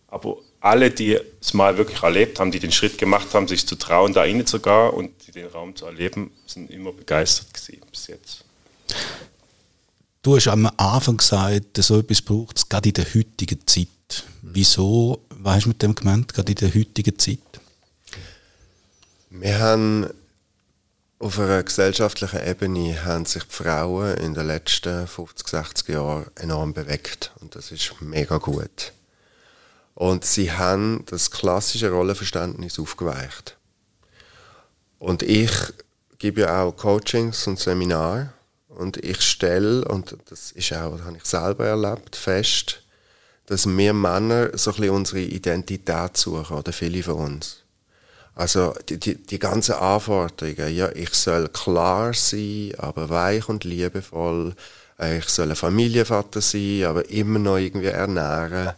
Aber 0.09 0.39
alle, 0.61 0.91
die 0.91 1.19
es 1.41 1.53
mal 1.53 1.77
wirklich 1.77 2.03
erlebt 2.03 2.41
haben, 2.41 2.51
die 2.51 2.61
den 2.61 2.73
Schritt 2.73 2.99
gemacht 2.99 3.35
haben, 3.35 3.49
sich 3.49 3.67
zu 3.67 3.77
trauen, 3.77 4.13
da 4.13 4.25
innen 4.25 4.47
sogar 4.47 4.95
und 4.95 5.13
den 5.35 5.47
Raum 5.47 5.77
zu 5.77 5.87
erleben, 5.87 6.31
sind 6.47 6.71
immer 6.71 6.93
begeistert 6.93 7.53
gewesen 7.53 7.83
bis 7.91 8.07
jetzt. 8.07 8.45
Du 10.23 10.37
hast 10.37 10.49
am 10.49 10.71
Anfang 10.77 11.19
gesagt, 11.19 11.77
so 11.79 12.01
etwas 12.01 12.23
braucht 12.23 12.57
es 12.57 12.69
gerade 12.69 12.89
in 12.89 12.95
der 12.95 13.05
heutigen 13.15 13.65
Zeit. 13.67 13.89
Wieso, 14.43 15.21
was 15.29 15.57
hast 15.57 15.65
du 15.65 15.69
mit 15.69 15.83
dem 15.83 15.95
gemeint, 15.95 16.33
gerade 16.33 16.51
in 16.51 16.57
der 16.57 16.75
heutigen 16.75 17.19
Zeit? 17.19 17.39
Wir 19.31 19.59
haben 19.59 20.07
auf 21.19 21.39
einer 21.39 21.63
gesellschaftlichen 21.63 22.47
Ebene 22.47 23.05
haben 23.05 23.25
sich 23.25 23.45
die 23.45 23.55
Frauen 23.55 24.17
in 24.19 24.35
den 24.35 24.47
letzten 24.47 25.07
50, 25.07 25.49
60 25.49 25.89
Jahren 25.89 26.27
enorm 26.35 26.75
bewegt. 26.75 27.33
Und 27.41 27.55
das 27.55 27.73
ist 27.73 28.01
mega 28.01 28.37
gut. 28.37 28.93
Und 29.95 30.27
sie 30.27 30.53
haben 30.53 31.05
das 31.07 31.31
klassische 31.31 31.91
Rollenverständnis 31.91 32.79
aufgeweicht. 32.79 33.57
Und 34.99 35.23
ich 35.23 35.51
gebe 36.19 36.43
ja 36.43 36.63
auch 36.63 36.77
Coachings 36.77 37.47
und 37.47 37.59
Seminare. 37.59 38.33
Und 38.69 38.99
ich 38.99 39.23
stelle, 39.23 39.87
und 39.87 40.19
das 40.29 40.53
ist 40.53 40.73
auch, 40.75 40.99
das 40.99 41.07
habe 41.07 41.17
ich 41.17 41.25
selber 41.25 41.67
erlebt, 41.67 42.15
fest, 42.15 42.83
dass 43.47 43.67
wir 43.67 43.95
Männer 43.95 44.51
so 44.59 44.71
ein 44.71 44.77
bisschen 44.77 44.95
unsere 44.95 45.21
Identität 45.21 46.17
suchen, 46.17 46.59
oder 46.59 46.75
viele 46.75 47.03
von 47.03 47.15
uns. 47.15 47.63
Also 48.37 48.75
die, 48.91 49.01
die, 49.01 49.15
die 49.15 49.39
ganzen 49.39 49.77
Anforderungen, 49.77 50.75
ja, 50.75 50.91
ich 50.95 51.15
soll 51.15 51.49
klar 51.49 52.13
sein, 52.13 52.75
aber 52.77 53.09
weich 53.09 53.49
und 53.49 53.65
liebevoll. 53.65 54.55
Äh, 54.99 55.19
ich 55.19 55.29
soll 55.31 55.49
ein 55.49 55.57
Familienvater 55.57 56.43
sein, 56.43 56.85
aber 56.85 57.09
immer 57.09 57.39
noch 57.39 57.57
irgendwie 57.57 57.87
ernähren. 57.87 58.75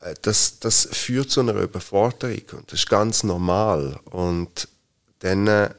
Äh, 0.00 0.14
das, 0.20 0.58
das 0.58 0.88
führt 0.92 1.30
zu 1.30 1.40
einer 1.40 1.54
Überforderung 1.54 2.42
und 2.52 2.70
das 2.70 2.80
ist 2.80 2.90
ganz 2.90 3.24
normal. 3.24 3.98
Und 4.10 4.68
dann 5.20 5.46
äh, 5.46 5.70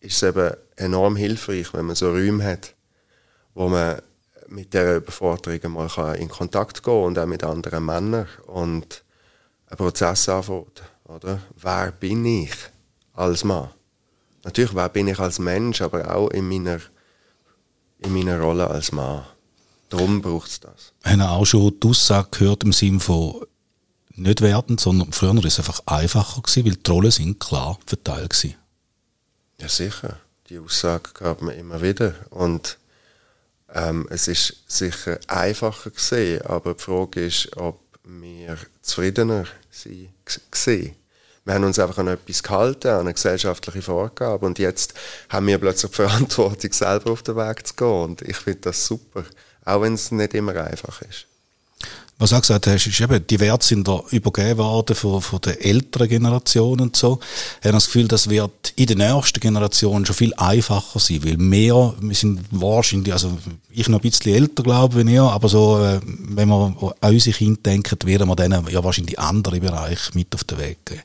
ist 0.00 0.16
es 0.16 0.28
eben 0.28 0.52
enorm 0.74 1.14
hilfreich, 1.14 1.72
wenn 1.72 1.86
man 1.86 1.94
so 1.94 2.10
Räume 2.10 2.42
hat, 2.42 2.74
wo 3.54 3.68
man 3.68 4.02
mit 4.48 4.74
der 4.74 4.96
Überforderung 4.96 5.72
mal 5.72 6.16
in 6.16 6.28
Kontakt 6.28 6.82
gehen 6.82 6.94
kann 6.94 7.04
und 7.04 7.18
auch 7.20 7.26
mit 7.26 7.44
anderen 7.44 7.86
Männern 7.86 8.26
und 8.46 9.04
einen 9.68 9.76
Prozess 9.76 10.28
anfängt. 10.28 10.82
Oder? 11.08 11.40
Wer 11.56 11.92
bin 11.92 12.24
ich 12.24 12.52
als 13.12 13.44
Mann? 13.44 13.70
Natürlich, 14.44 14.74
wer 14.74 14.88
bin 14.88 15.08
ich 15.08 15.18
als 15.18 15.38
Mensch, 15.38 15.80
aber 15.80 16.14
auch 16.14 16.30
in 16.30 16.48
meiner, 16.48 16.80
in 17.98 18.12
meiner 18.12 18.40
Rolle 18.40 18.68
als 18.68 18.92
Mann. 18.92 19.24
Darum 19.88 20.20
braucht 20.20 20.48
es 20.48 20.60
das. 20.60 20.92
Ich 21.04 21.12
habe 21.12 21.28
auch 21.28 21.44
schon 21.44 21.78
die 21.80 21.88
Aussage 21.88 22.28
gehört 22.30 22.64
im 22.64 22.72
Sinne 22.72 23.00
von 23.00 23.46
nicht 24.16 24.40
wertend, 24.40 24.80
sondern 24.80 25.12
früher 25.12 25.36
war 25.36 25.44
es 25.44 25.58
einfach 25.58 25.80
einfacher, 25.86 26.42
gewesen, 26.42 26.64
weil 26.64 26.76
die 26.76 26.90
Rollen 26.90 27.10
sind 27.10 27.38
klar 27.38 27.78
verteilt 27.86 28.30
gewesen. 28.30 28.54
Ja, 29.60 29.68
sicher. 29.68 30.18
Die 30.48 30.58
Aussage 30.58 31.10
gab 31.14 31.42
man 31.42 31.54
immer 31.54 31.82
wieder. 31.82 32.14
Und 32.30 32.78
ähm, 33.72 34.06
es 34.10 34.28
ist 34.28 34.64
sicher 34.68 35.18
einfacher 35.28 35.90
gesehen, 35.90 36.42
aber 36.42 36.74
die 36.74 36.82
Frage 36.82 37.26
ist, 37.26 37.56
ob 37.56 37.80
wir 38.06 38.56
zufriedener 38.82 39.46
sind. 39.70 40.10
Wir 41.44 41.54
haben 41.54 41.64
uns 41.64 41.78
einfach 41.78 41.98
an 41.98 42.08
etwas 42.08 42.42
gehalten, 42.42 42.88
an 42.88 43.00
eine 43.00 43.14
gesellschaftliche 43.14 43.82
Vorgabe. 43.82 44.46
Und 44.46 44.58
jetzt 44.58 44.94
haben 45.28 45.46
wir 45.46 45.58
plötzlich 45.58 45.90
die 45.92 45.96
Verantwortung, 46.02 46.72
selber 46.72 47.12
auf 47.12 47.22
den 47.22 47.36
Weg 47.36 47.66
zu 47.66 47.74
gehen. 47.74 47.86
Und 47.86 48.22
ich 48.22 48.36
finde 48.36 48.60
das 48.62 48.86
super. 48.86 49.24
Auch 49.64 49.82
wenn 49.82 49.94
es 49.94 50.10
nicht 50.10 50.34
immer 50.34 50.56
einfach 50.56 51.02
ist. 51.02 51.26
Was 52.18 52.32
auch 52.32 52.40
gesagt 52.40 52.66
hast, 52.66 52.86
ist 52.86 52.98
eben, 52.98 53.26
die 53.26 53.40
Werte 53.40 53.66
sind 53.66 53.86
da 53.86 54.00
übergeben 54.10 54.56
worden 54.56 54.96
von, 54.96 55.20
von 55.20 55.38
der 55.42 55.62
älteren 55.62 56.08
Generation 56.08 56.80
und 56.80 56.96
so. 56.96 57.20
Ich 57.60 57.66
habe 57.66 57.74
das 57.74 57.86
Gefühl, 57.86 58.08
das 58.08 58.30
wird 58.30 58.72
in 58.74 58.86
der 58.86 58.96
nächsten 58.96 59.38
Generation 59.38 60.06
schon 60.06 60.16
viel 60.16 60.34
einfacher 60.34 60.98
sein, 60.98 61.22
weil 61.24 61.36
mehr, 61.36 61.94
wir 62.00 62.14
sind 62.14 62.40
wahrscheinlich, 62.50 63.12
also 63.12 63.36
ich 63.68 63.88
noch 63.88 63.98
ein 63.98 64.02
bisschen 64.02 64.34
älter, 64.34 64.62
glaube 64.62 65.02
ich, 65.02 65.20
aber 65.20 65.48
so, 65.50 65.78
äh, 65.84 66.00
wenn 66.04 66.48
wir 66.48 66.94
an 67.00 67.12
unsere 67.12 67.36
Kinder 67.36 67.60
denken, 67.60 67.98
werden 68.06 68.28
wir 68.28 68.36
denen 68.36 68.66
ja 68.68 68.82
wahrscheinlich 68.82 69.18
andere 69.18 69.60
Bereiche 69.60 70.12
mit 70.14 70.34
auf 70.34 70.44
den 70.44 70.58
Weg 70.58 70.86
geben. 70.86 71.02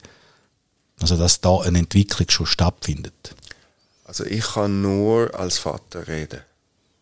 Also, 1.01 1.17
dass 1.17 1.41
da 1.41 1.59
eine 1.59 1.79
Entwicklung 1.79 2.29
schon 2.29 2.45
stattfindet. 2.45 3.35
Also, 4.05 4.23
ich 4.23 4.45
kann 4.45 4.81
nur 4.81 5.37
als 5.37 5.57
Vater 5.57 6.07
reden, 6.07 6.39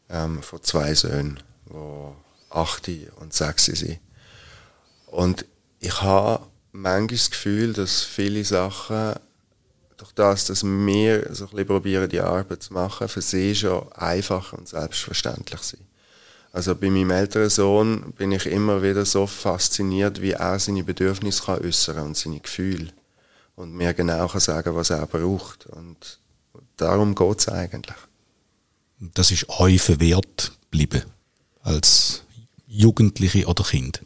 ähm, 0.09 0.41
von 0.41 0.63
zwei 0.63 0.95
Söhnen, 0.95 1.39
die 1.69 2.28
8 2.49 2.89
und 3.19 3.33
6 3.33 3.65
sind. 3.65 3.99
Und 5.07 5.45
ich 5.79 6.01
habe 6.01 6.45
manchmal 6.71 7.07
das 7.07 7.31
Gefühl, 7.31 7.73
dass 7.73 8.01
viele 8.01 8.43
Sachen, 8.43 9.15
durch 9.97 10.11
das, 10.13 10.45
dass 10.45 10.63
wir 10.63 11.35
so 11.35 11.47
ein 11.53 11.65
probieren, 11.65 12.09
die 12.09 12.21
Arbeit 12.21 12.63
zu 12.63 12.73
machen, 12.73 13.07
für 13.07 13.21
sie 13.21 13.53
schon 13.53 13.91
einfach 13.93 14.53
und 14.53 14.67
selbstverständlich 14.67 15.61
sind. 15.61 15.83
Also 16.51 16.73
bei 16.75 16.89
meinem 16.89 17.11
älteren 17.11 17.49
Sohn 17.49 18.13
bin 18.13 18.31
ich 18.31 18.45
immer 18.45 18.81
wieder 18.81 19.05
so 19.05 19.27
fasziniert, 19.27 20.21
wie 20.21 20.31
er 20.31 20.57
seine 20.57 20.83
Bedürfnisse 20.83 21.43
kann 21.43 21.63
äußern 21.63 21.99
und 21.99 22.17
seine 22.17 22.39
Gefühle. 22.39 22.91
Und 23.55 23.73
mir 23.73 23.93
genau 23.93 24.27
kann 24.27 24.39
sagen, 24.39 24.75
was 24.75 24.89
er 24.89 25.05
braucht. 25.05 25.67
Und 25.67 26.19
darum 26.77 27.13
geht 27.13 27.39
es 27.39 27.49
eigentlich. 27.49 27.97
Das 28.99 29.31
ist 29.31 29.47
euch 29.49 29.81
verwehrt 29.81 30.53
geblieben 30.61 31.03
als 31.61 32.23
Jugendliche 32.69 33.47
oder 33.47 33.63
Kind? 33.63 34.01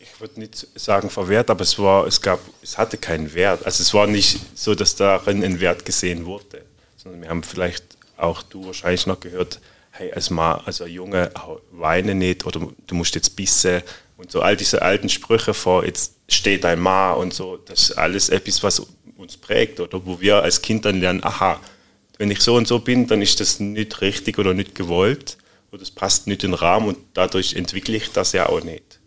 Ich 0.00 0.20
würde 0.20 0.40
nicht 0.40 0.66
sagen 0.74 1.10
verwehrt, 1.10 1.50
aber 1.50 1.60
es 1.60 1.78
war, 1.78 2.06
es 2.06 2.20
gab, 2.20 2.40
es 2.62 2.78
hatte 2.78 2.96
keinen 2.96 3.34
Wert. 3.34 3.66
Also 3.66 3.82
es 3.82 3.92
war 3.92 4.06
nicht 4.06 4.40
so, 4.54 4.74
dass 4.74 4.96
darin 4.96 5.44
ein 5.44 5.60
Wert 5.60 5.84
gesehen 5.84 6.24
wurde, 6.24 6.64
sondern 6.96 7.20
wir 7.20 7.28
haben 7.28 7.42
vielleicht 7.42 7.84
auch 8.16 8.42
du 8.42 8.64
wahrscheinlich 8.66 9.06
noch 9.06 9.20
gehört, 9.20 9.60
hey, 9.90 10.12
als 10.12 10.30
Ma, 10.30 10.62
also 10.64 10.86
Junge, 10.86 11.30
weine 11.72 12.14
nicht 12.14 12.46
oder 12.46 12.68
du 12.86 12.94
musst 12.94 13.14
jetzt 13.16 13.36
bissen 13.36 13.82
und 14.16 14.30
so 14.30 14.40
all 14.40 14.56
diese 14.56 14.82
alten 14.82 15.08
Sprüche 15.08 15.52
vor, 15.52 15.84
jetzt 15.84 16.14
steht 16.28 16.64
dein 16.64 16.80
Ma 16.80 17.12
und 17.12 17.34
so, 17.34 17.58
das 17.58 17.90
ist 17.90 17.98
alles 17.98 18.30
etwas, 18.30 18.62
was 18.62 18.86
uns 19.16 19.36
prägt 19.36 19.78
oder 19.80 20.06
wo 20.06 20.20
wir 20.20 20.42
als 20.42 20.62
Kind 20.62 20.84
dann 20.84 21.00
lernen, 21.00 21.22
aha, 21.22 21.60
wenn 22.18 22.30
ich 22.30 22.40
so 22.40 22.54
und 22.54 22.66
so 22.66 22.78
bin, 22.78 23.06
dann 23.06 23.20
ist 23.20 23.40
das 23.40 23.60
nicht 23.60 24.00
richtig 24.00 24.38
oder 24.38 24.54
nicht 24.54 24.74
gewollt 24.74 25.36
oder 25.74 25.80
das 25.80 25.90
passt 25.90 26.28
nicht 26.28 26.44
in 26.44 26.52
den 26.52 26.54
Rahmen 26.54 26.86
und 26.86 26.98
dadurch 27.14 27.54
entwickle 27.54 27.96
ich 27.96 28.12
das 28.12 28.30
ja 28.30 28.48
auch 28.48 28.62
nicht. 28.62 29.00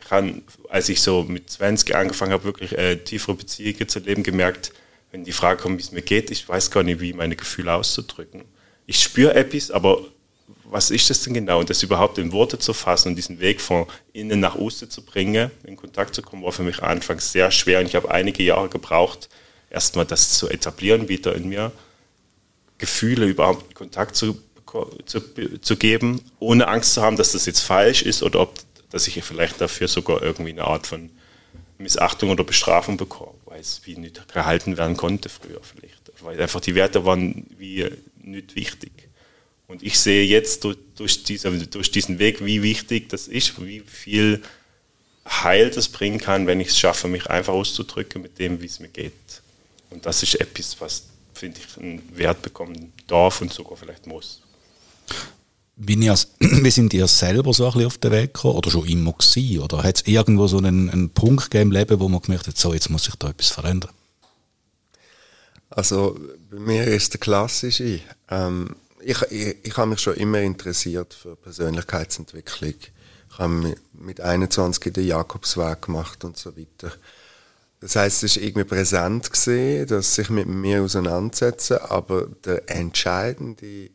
Ich 0.00 0.10
habe, 0.12 0.42
als 0.68 0.88
ich 0.88 1.00
so 1.00 1.24
mit 1.24 1.50
20 1.50 1.96
angefangen 1.96 2.32
habe, 2.32 2.44
wirklich 2.44 2.78
äh, 2.78 2.96
tiefere 2.96 3.34
Beziehungen 3.34 3.88
zu 3.88 3.98
leben, 3.98 4.22
gemerkt, 4.22 4.72
wenn 5.10 5.24
die 5.24 5.32
Frage 5.32 5.60
kommt, 5.60 5.78
wie 5.78 5.82
es 5.82 5.90
mir 5.90 6.02
geht, 6.02 6.30
ich 6.30 6.48
weiß 6.48 6.70
gar 6.70 6.84
nicht, 6.84 7.00
wie 7.00 7.12
meine 7.14 7.34
Gefühle 7.34 7.72
auszudrücken. 7.72 8.44
Ich 8.86 9.02
spüre 9.02 9.34
etwas, 9.34 9.72
aber 9.72 10.02
was 10.62 10.92
ist 10.92 11.10
das 11.10 11.22
denn 11.22 11.34
genau? 11.34 11.58
Und 11.58 11.68
das 11.68 11.82
überhaupt 11.82 12.18
in 12.18 12.30
Worte 12.30 12.60
zu 12.60 12.74
fassen 12.74 13.08
und 13.08 13.16
diesen 13.16 13.40
Weg 13.40 13.60
von 13.60 13.86
innen 14.12 14.38
nach 14.38 14.54
außen 14.54 14.90
zu 14.90 15.04
bringen, 15.04 15.50
in 15.64 15.74
Kontakt 15.74 16.14
zu 16.14 16.22
kommen, 16.22 16.44
war 16.44 16.52
für 16.52 16.62
mich 16.62 16.80
anfangs 16.80 17.32
sehr 17.32 17.50
schwer. 17.50 17.80
Und 17.80 17.86
ich 17.86 17.96
habe 17.96 18.10
einige 18.10 18.44
Jahre 18.44 18.68
gebraucht, 18.68 19.28
erstmal 19.68 20.04
das 20.04 20.38
zu 20.38 20.48
etablieren 20.48 21.08
wieder 21.08 21.34
in 21.34 21.48
mir, 21.48 21.72
Gefühle 22.78 23.26
überhaupt 23.26 23.68
in 23.70 23.74
Kontakt 23.74 24.14
zu 24.14 24.40
zu, 25.06 25.20
zu 25.60 25.76
geben, 25.76 26.20
ohne 26.38 26.68
Angst 26.68 26.94
zu 26.94 27.02
haben, 27.02 27.16
dass 27.16 27.32
das 27.32 27.46
jetzt 27.46 27.60
falsch 27.60 28.02
ist 28.02 28.22
oder 28.22 28.40
ob 28.40 28.54
dass 28.94 29.08
ich 29.08 29.24
vielleicht 29.24 29.60
dafür 29.60 29.88
sogar 29.88 30.22
irgendwie 30.22 30.52
eine 30.52 30.62
Art 30.62 30.86
von 30.86 31.10
Missachtung 31.78 32.30
oder 32.30 32.44
Bestrafung 32.44 32.96
bekomme, 32.96 33.34
weil 33.44 33.60
es 33.60 33.80
wie 33.84 33.96
nicht 33.96 34.32
gehalten 34.32 34.76
werden 34.76 34.96
konnte 34.96 35.28
früher 35.28 35.60
vielleicht. 35.62 36.12
Weil 36.22 36.40
einfach 36.40 36.60
die 36.60 36.76
Werte 36.76 37.04
waren 37.04 37.44
wie 37.58 37.90
nicht 38.22 38.54
wichtig. 38.54 38.92
Und 39.66 39.82
ich 39.82 39.98
sehe 39.98 40.24
jetzt 40.24 40.62
durch, 40.62 40.76
durch, 40.94 41.24
diese, 41.24 41.50
durch 41.66 41.90
diesen 41.90 42.20
Weg, 42.20 42.44
wie 42.44 42.62
wichtig 42.62 43.08
das 43.08 43.26
ist, 43.26 43.60
wie 43.60 43.80
viel 43.80 44.42
Heil 45.26 45.70
das 45.70 45.88
bringen 45.88 46.20
kann, 46.20 46.46
wenn 46.46 46.60
ich 46.60 46.68
es 46.68 46.78
schaffe, 46.78 47.08
mich 47.08 47.26
einfach 47.26 47.52
auszudrücken 47.52 48.22
mit 48.22 48.38
dem, 48.38 48.62
wie 48.62 48.66
es 48.66 48.78
mir 48.78 48.88
geht. 48.88 49.12
Und 49.90 50.06
das 50.06 50.22
ist 50.22 50.36
etwas, 50.36 50.80
was, 50.80 51.06
finde 51.32 51.58
ich, 51.58 51.82
einen 51.82 52.16
Wert 52.16 52.42
bekommen 52.42 52.92
darf 53.08 53.40
und 53.40 53.52
sogar 53.52 53.76
vielleicht 53.76 54.06
muss. 54.06 54.43
Bin 55.76 56.02
ihr, 56.02 56.14
wie 56.38 56.70
sind 56.70 56.94
ihr 56.94 57.08
selber 57.08 57.52
so 57.52 57.66
ein 57.66 57.72
bisschen 57.72 57.86
auf 57.86 57.98
den 57.98 58.12
Weg 58.12 58.34
gekommen 58.34 58.56
oder 58.56 58.70
schon 58.70 58.86
immer 58.86 59.12
gewesen? 59.12 59.60
Oder 59.60 59.82
hat 59.82 59.96
es 59.96 60.06
irgendwo 60.06 60.46
so 60.46 60.58
einen, 60.58 60.90
einen 60.90 61.10
Punkt 61.10 61.50
gegeben 61.50 61.70
im 61.70 61.72
Leben, 61.72 62.00
wo 62.00 62.08
man 62.08 62.22
gemerkt 62.22 62.46
hat, 62.46 62.56
so, 62.56 62.72
jetzt 62.72 62.90
muss 62.90 63.04
sich 63.04 63.16
da 63.16 63.30
etwas 63.30 63.48
verändern? 63.48 63.90
Also 65.70 66.16
bei 66.50 66.60
mir 66.60 66.84
ist 66.84 67.12
der 67.14 67.20
klassische. 67.20 68.00
Ähm, 68.30 68.76
ich, 69.00 69.20
ich, 69.30 69.56
ich 69.62 69.76
habe 69.76 69.90
mich 69.90 70.00
schon 70.00 70.14
immer 70.14 70.40
interessiert 70.40 71.12
für 71.12 71.34
Persönlichkeitsentwicklung. 71.36 72.74
Ich 73.30 73.38
habe 73.38 73.74
mit 73.92 74.20
21 74.20 74.92
den 74.92 75.06
Jakobsweg 75.06 75.82
gemacht 75.82 76.24
und 76.24 76.36
so 76.36 76.56
weiter. 76.56 76.92
Das 77.80 77.96
heißt, 77.96 78.22
es 78.22 78.36
ist 78.36 78.42
irgendwie 78.42 78.64
präsent 78.64 79.30
gesehen, 79.30 79.86
dass 79.88 80.16
ich 80.16 80.30
mit 80.30 80.46
mir 80.46 80.82
auseinandersetze, 80.82 81.90
aber 81.90 82.28
der 82.44 82.70
entscheidende 82.70 83.90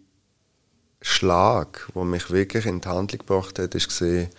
Schlag, 1.01 1.87
der 1.95 2.03
mich 2.03 2.29
wirklich 2.29 2.65
in 2.65 2.81
die 2.81 2.87
Handlung 2.87 3.19
gebracht 3.19 3.59
hat, 3.59 3.71
gesehen, 3.71 4.29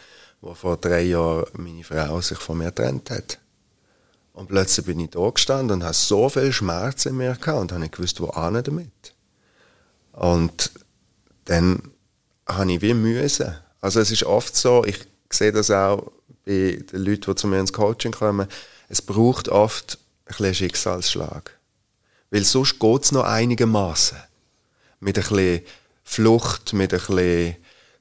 wo 0.41 0.55
vor 0.55 0.77
drei 0.77 1.03
Jahren 1.03 1.47
meine 1.55 1.85
Frau 1.85 2.21
sich 2.21 2.39
von 2.39 2.59
mir 2.59 2.67
getrennt 2.67 3.11
hat. 3.11 3.39
Und 4.33 4.49
plötzlich 4.49 4.87
bin 4.87 5.01
ich 5.01 5.11
da 5.11 5.29
gestanden 5.29 5.77
und 5.77 5.85
hatte 5.85 5.99
so 5.99 6.29
viel 6.29 6.53
Schmerz 6.53 7.07
in 7.07 7.17
mir 7.17 7.35
gehabt 7.35 7.61
und 7.61 7.73
habe 7.73 7.83
nicht 7.83 7.95
gewusst, 7.95 8.21
wo 8.21 8.29
an 8.29 8.63
damit. 8.63 9.15
Und 10.13 10.71
dann 11.47 11.83
habe 12.47 12.73
ich 12.73 12.81
wie 12.81 12.95
müssen. 12.95 13.55
Also 13.81 14.01
es 14.01 14.11
ist 14.11 14.25
oft 14.25 14.57
so, 14.57 14.85
ich 14.85 14.99
sehe 15.31 15.53
das 15.53 15.71
auch 15.71 16.11
bei 16.45 16.83
den 16.93 17.05
Leuten, 17.05 17.31
die 17.31 17.35
zu 17.35 17.47
mir 17.47 17.61
ins 17.61 17.73
Coaching 17.73 18.13
kommen, 18.13 18.49
es 18.89 19.03
braucht 19.03 19.49
oft 19.49 19.99
ein 20.27 20.29
bisschen 20.29 20.55
Schicksalsschlag. 20.55 21.59
Weil 22.31 22.45
sonst 22.45 22.79
geht 22.79 23.05
es 23.05 23.13
noch 23.13 23.25
einigermaßen. 23.25 24.19
Mit 25.01 25.19
ein 25.19 25.23
bisschen 25.23 25.63
Flucht 26.11 26.73
mit 26.73 26.93
ein 26.93 26.99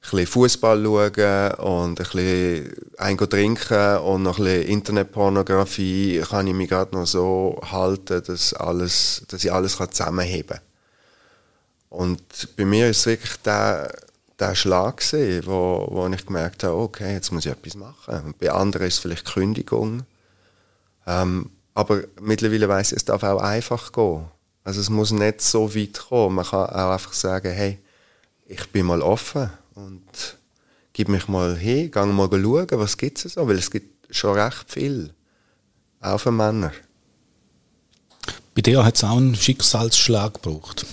bisschen, 0.00 0.26
Fußball 0.26 0.82
schauen 0.82 1.52
und 1.60 2.00
ein 2.00 2.74
bisschen 2.96 3.30
trinken 3.30 3.98
und 3.98 4.24
noch 4.24 4.38
ein 4.38 4.44
bisschen 4.44 4.68
Internetpornografie 4.68 6.20
kann 6.28 6.48
ich 6.48 6.54
mich 6.54 6.68
gerade 6.68 6.96
noch 6.96 7.06
so 7.06 7.60
halten, 7.70 8.20
dass, 8.26 8.52
alles, 8.52 9.22
dass 9.28 9.44
ich 9.44 9.52
alles 9.52 9.76
zusammenheben 9.76 10.58
kann. 10.58 10.60
Und 11.88 12.56
bei 12.56 12.64
mir 12.64 12.90
ist 12.90 12.98
es 12.98 13.06
wirklich 13.06 13.36
der, 13.42 13.94
der 14.40 14.56
Schlag 14.56 14.96
gewesen, 14.96 15.46
wo, 15.46 15.86
wo 15.88 16.08
ich 16.08 16.26
gemerkt 16.26 16.64
habe, 16.64 16.78
okay, 16.78 17.12
jetzt 17.12 17.30
muss 17.30 17.46
ich 17.46 17.52
etwas 17.52 17.76
machen. 17.76 18.34
Bei 18.40 18.50
anderen 18.50 18.88
ist 18.88 18.94
es 18.94 19.00
vielleicht 19.00 19.32
Kündigung. 19.32 20.02
Ähm, 21.06 21.48
aber 21.74 22.00
mittlerweile 22.20 22.68
weiß 22.68 22.90
ich, 22.90 22.96
es 22.96 23.04
darf 23.04 23.22
auch 23.22 23.40
einfach 23.40 23.92
gehen. 23.92 24.26
Also 24.64 24.80
es 24.80 24.90
muss 24.90 25.12
nicht 25.12 25.42
so 25.42 25.72
weit 25.76 26.08
kommen. 26.08 26.34
Man 26.34 26.44
kann 26.44 26.70
auch 26.70 26.90
einfach 26.90 27.12
sagen, 27.12 27.52
hey, 27.52 27.78
ich 28.50 28.68
bin 28.70 28.86
mal 28.86 29.00
offen 29.00 29.48
und 29.74 30.36
gib 30.92 31.08
mich 31.08 31.28
mal 31.28 31.56
hin, 31.56 31.90
gehe 31.90 32.06
mal 32.06 32.28
schauen, 32.28 32.66
was 32.72 32.96
gibt 32.96 33.24
es 33.24 33.34
so, 33.34 33.46
weil 33.46 33.56
es 33.56 33.70
gibt 33.70 34.14
schon 34.14 34.36
recht 34.36 34.64
viel, 34.68 35.14
auch 36.00 36.18
für 36.18 36.32
Männer. 36.32 36.72
Bei 38.54 38.62
dir 38.62 38.84
hat 38.84 38.96
es 38.96 39.04
auch 39.04 39.16
einen 39.16 39.36
Schicksalsschlag 39.36 40.34
gebraucht. 40.34 40.84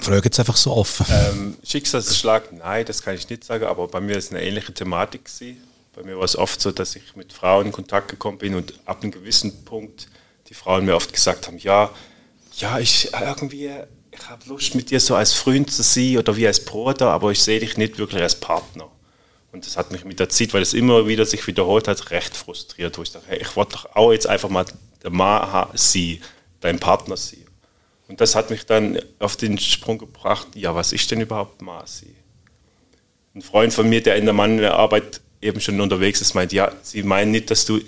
Frage 0.00 0.22
jetzt 0.24 0.38
einfach 0.38 0.56
so 0.56 0.72
offen. 0.72 1.06
Ähm, 1.10 1.56
Schicksalsschlag, 1.64 2.52
nein, 2.52 2.84
das 2.86 3.02
kann 3.02 3.14
ich 3.14 3.28
nicht 3.28 3.44
sagen, 3.44 3.64
aber 3.64 3.88
bei 3.88 4.00
mir 4.00 4.16
ist 4.16 4.32
eine 4.32 4.42
ähnliche 4.42 4.72
Thematik. 4.72 5.24
Gewesen. 5.24 5.62
Bei 5.94 6.02
mir 6.02 6.16
war 6.16 6.24
es 6.24 6.36
oft 6.36 6.60
so, 6.60 6.70
dass 6.70 6.96
ich 6.96 7.16
mit 7.16 7.32
Frauen 7.32 7.66
in 7.66 7.72
Kontakt 7.72 8.08
gekommen 8.08 8.38
bin 8.38 8.54
und 8.54 8.74
ab 8.86 9.02
einem 9.02 9.12
gewissen 9.12 9.64
Punkt 9.64 10.08
die 10.48 10.54
Frauen 10.54 10.84
mir 10.84 10.94
oft 10.94 11.12
gesagt 11.12 11.46
haben, 11.46 11.58
ja, 11.58 11.90
ja, 12.56 12.78
ich 12.78 13.12
irgendwie, 13.12 13.70
ich 14.14 14.28
habe 14.28 14.48
Lust 14.48 14.74
mit 14.74 14.90
dir 14.90 15.00
so 15.00 15.14
als 15.14 15.32
Freund 15.32 15.70
zu 15.70 15.82
sein 15.82 16.18
oder 16.18 16.36
wie 16.36 16.46
als 16.46 16.64
Bruder, 16.64 17.10
aber 17.10 17.32
ich 17.32 17.40
sehe 17.40 17.60
dich 17.60 17.76
nicht 17.76 17.98
wirklich 17.98 18.22
als 18.22 18.38
Partner. 18.38 18.88
Und 19.52 19.66
das 19.66 19.76
hat 19.76 19.92
mich 19.92 20.04
mit 20.04 20.18
der 20.18 20.28
Zeit, 20.28 20.52
weil 20.52 20.62
es 20.62 20.74
immer 20.74 21.06
wieder 21.06 21.24
sich 21.26 21.46
wiederholt 21.46 21.86
hat, 21.86 22.10
recht 22.10 22.36
frustriert, 22.36 22.98
wo 22.98 23.02
ich 23.02 23.12
dachte, 23.12 23.28
hey, 23.28 23.38
ich 23.40 23.54
wollte 23.56 23.72
doch 23.72 23.94
auch 23.94 24.12
jetzt 24.12 24.26
einfach 24.26 24.48
mal 24.48 24.64
der 25.02 25.10
Mann 25.10 25.68
sein, 25.74 26.18
dein 26.60 26.80
Partner 26.80 27.16
sein. 27.16 27.44
Und 28.08 28.20
das 28.20 28.34
hat 28.34 28.50
mich 28.50 28.66
dann 28.66 28.98
auf 29.18 29.36
den 29.36 29.58
Sprung 29.58 29.98
gebracht, 29.98 30.48
ja, 30.54 30.74
was 30.74 30.92
ist 30.92 31.10
denn 31.10 31.20
überhaupt 31.20 31.62
Masi? 31.62 32.14
Ein 33.34 33.42
Freund 33.42 33.72
von 33.72 33.88
mir, 33.88 34.02
der 34.02 34.16
in 34.16 34.24
der 34.24 34.34
Mannarbeit 34.34 35.20
eben 35.40 35.60
schon 35.60 35.80
unterwegs 35.80 36.20
ist, 36.20 36.34
meint, 36.34 36.52
ja, 36.52 36.72
sie 36.82 37.02
meinen 37.02 37.30
nicht, 37.30 37.50
dass 37.50 37.64
du 37.64 37.80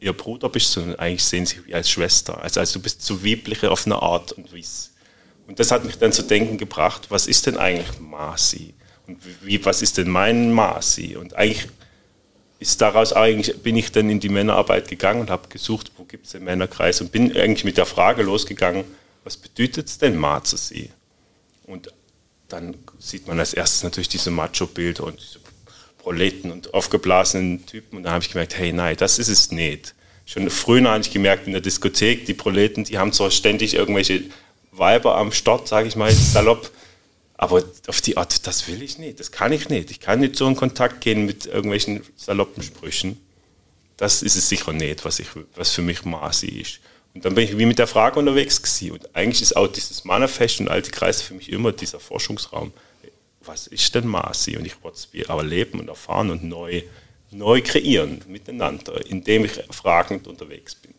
ihr 0.00 0.12
Bruder 0.12 0.48
bist, 0.48 0.72
sondern 0.72 0.96
eigentlich 0.96 1.24
sehen 1.24 1.46
sie 1.46 1.64
wie 1.66 1.74
als 1.74 1.90
Schwester. 1.90 2.40
Also, 2.42 2.60
also 2.60 2.78
du 2.78 2.82
bist 2.82 3.02
so 3.02 3.24
weibliche 3.24 3.70
auf 3.70 3.86
eine 3.86 4.00
Art 4.00 4.32
und 4.32 4.52
Weise. 4.52 4.91
Und 5.52 5.60
das 5.60 5.70
hat 5.70 5.84
mich 5.84 5.98
dann 5.98 6.12
zu 6.12 6.22
denken 6.22 6.56
gebracht, 6.56 7.08
was 7.10 7.26
ist 7.26 7.44
denn 7.44 7.58
eigentlich 7.58 8.00
Masi? 8.00 8.72
Und 9.06 9.18
wie, 9.42 9.62
was 9.66 9.82
ist 9.82 9.98
denn 9.98 10.08
mein 10.08 10.50
Masi? 10.50 11.14
Und 11.14 11.36
eigentlich 11.36 11.68
ist 12.58 12.80
daraus 12.80 13.12
eigentlich, 13.12 13.62
bin 13.62 13.76
ich 13.76 13.92
dann 13.92 14.08
in 14.08 14.18
die 14.18 14.30
Männerarbeit 14.30 14.88
gegangen 14.88 15.20
und 15.20 15.28
habe 15.28 15.48
gesucht, 15.50 15.92
wo 15.98 16.04
gibt 16.04 16.24
es 16.24 16.32
den 16.32 16.44
Männerkreis 16.44 17.02
und 17.02 17.12
bin 17.12 17.36
eigentlich 17.36 17.64
mit 17.64 17.76
der 17.76 17.84
Frage 17.84 18.22
losgegangen, 18.22 18.84
was 19.24 19.36
bedeutet 19.36 19.88
es 19.88 19.98
denn, 19.98 20.16
Ma? 20.16 20.42
Und 21.66 21.92
dann 22.48 22.74
sieht 22.98 23.26
man 23.26 23.38
als 23.38 23.52
erstes 23.52 23.82
natürlich 23.82 24.08
diese 24.08 24.30
Macho-Bilder 24.30 25.04
und 25.04 25.20
diese 25.20 25.38
Proleten 25.98 26.50
und 26.50 26.72
aufgeblasenen 26.72 27.66
Typen. 27.66 27.98
Und 27.98 28.04
da 28.04 28.12
habe 28.12 28.24
ich 28.24 28.30
gemerkt, 28.30 28.56
hey, 28.56 28.72
nein, 28.72 28.96
das 28.96 29.18
ist 29.18 29.28
es 29.28 29.52
nicht. 29.52 29.94
Schon 30.24 30.48
früher 30.48 30.88
habe 30.88 31.02
ich 31.02 31.10
gemerkt 31.10 31.46
in 31.46 31.52
der 31.52 31.60
Diskothek, 31.60 32.24
die 32.24 32.32
Proleten, 32.32 32.84
die 32.84 32.96
haben 32.96 33.12
zwar 33.12 33.30
ständig 33.30 33.74
irgendwelche 33.74 34.22
Weiber 34.72 35.16
am 35.16 35.32
Start, 35.32 35.68
sage 35.68 35.88
ich 35.88 35.96
mal 35.96 36.10
salopp, 36.12 36.70
aber 37.36 37.62
auf 37.88 38.00
die 38.00 38.16
Art, 38.16 38.46
das 38.46 38.68
will 38.68 38.82
ich 38.82 38.98
nicht, 38.98 39.20
das 39.20 39.32
kann 39.32 39.52
ich 39.52 39.68
nicht. 39.68 39.90
Ich 39.90 40.00
kann 40.00 40.20
nicht 40.20 40.36
so 40.36 40.46
in 40.46 40.56
Kontakt 40.56 41.00
gehen 41.00 41.26
mit 41.26 41.46
irgendwelchen 41.46 42.02
saloppen 42.16 42.62
Sprüchen. 42.62 43.20
Das 43.96 44.22
ist 44.22 44.36
es 44.36 44.48
sicher 44.48 44.72
nicht, 44.72 45.04
was, 45.04 45.18
ich, 45.18 45.28
was 45.54 45.72
für 45.72 45.82
mich 45.82 46.04
Maßi 46.04 46.46
ist. 46.46 46.80
Und 47.14 47.24
dann 47.24 47.34
bin 47.34 47.44
ich 47.44 47.58
wie 47.58 47.66
mit 47.66 47.78
der 47.78 47.86
Frage 47.86 48.18
unterwegs 48.18 48.62
gewesen. 48.62 48.92
Und 48.92 49.16
eigentlich 49.16 49.42
ist 49.42 49.56
auch 49.56 49.66
dieses 49.66 50.04
Mannerfest 50.04 50.60
und 50.60 50.68
alte 50.68 50.90
Kreise 50.90 51.24
für 51.24 51.34
mich 51.34 51.50
immer 51.50 51.72
dieser 51.72 52.00
Forschungsraum. 52.00 52.72
Was 53.44 53.66
ist 53.66 53.94
denn 53.94 54.06
Masi? 54.06 54.56
Und 54.56 54.64
ich 54.64 54.82
wollte 54.82 54.98
es 54.98 55.28
aber 55.28 55.42
leben 55.42 55.80
und 55.80 55.88
erfahren 55.88 56.30
und 56.30 56.44
neu, 56.44 56.82
neu 57.30 57.60
kreieren 57.60 58.22
miteinander, 58.28 59.04
indem 59.06 59.44
ich 59.44 59.52
fragend 59.70 60.26
unterwegs 60.26 60.76
bin. 60.76 60.91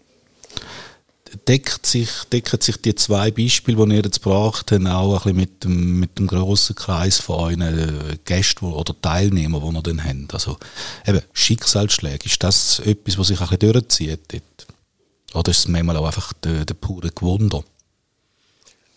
Deckt 1.48 1.86
sich, 1.86 2.10
decken 2.32 2.62
sich 2.62 2.78
die 2.78 2.96
zwei 2.96 3.30
Beispiele, 3.30 3.86
die 3.86 3.96
ihr 3.96 4.04
jetzt 4.04 4.24
gebracht 4.24 4.72
habt, 4.72 4.88
auch 4.88 5.26
ein 5.26 5.36
bisschen 5.36 5.36
mit 5.36 5.64
dem, 5.64 6.00
mit 6.00 6.18
dem 6.18 6.28
grossen 6.28 6.76
Kreis 6.76 7.20
von 7.20 7.36
euren 7.36 7.62
äh, 7.62 8.18
Gästen 8.24 8.72
oder 8.72 8.96
Teilnehmern, 9.02 9.62
die 9.62 9.78
ihr 9.78 9.84
dann 9.84 10.04
habt? 10.04 10.34
Also 10.34 10.58
eben 11.06 11.22
Schicksalsschläge, 11.34 12.26
ist 12.26 12.42
das 12.42 12.80
etwas, 12.80 13.18
was 13.18 13.28
sich 13.28 13.42
ein 13.42 13.48
bisschen 13.50 13.74
durchzieht 13.74 14.22
dort? 14.32 14.68
Oder 15.34 15.52
ist 15.52 15.60
es 15.60 15.68
manchmal 15.68 15.98
auch 15.98 16.06
einfach 16.06 16.32
der, 16.34 16.64
der 16.66 16.76
pure 16.76 17.10
Gewunder? 17.10 17.64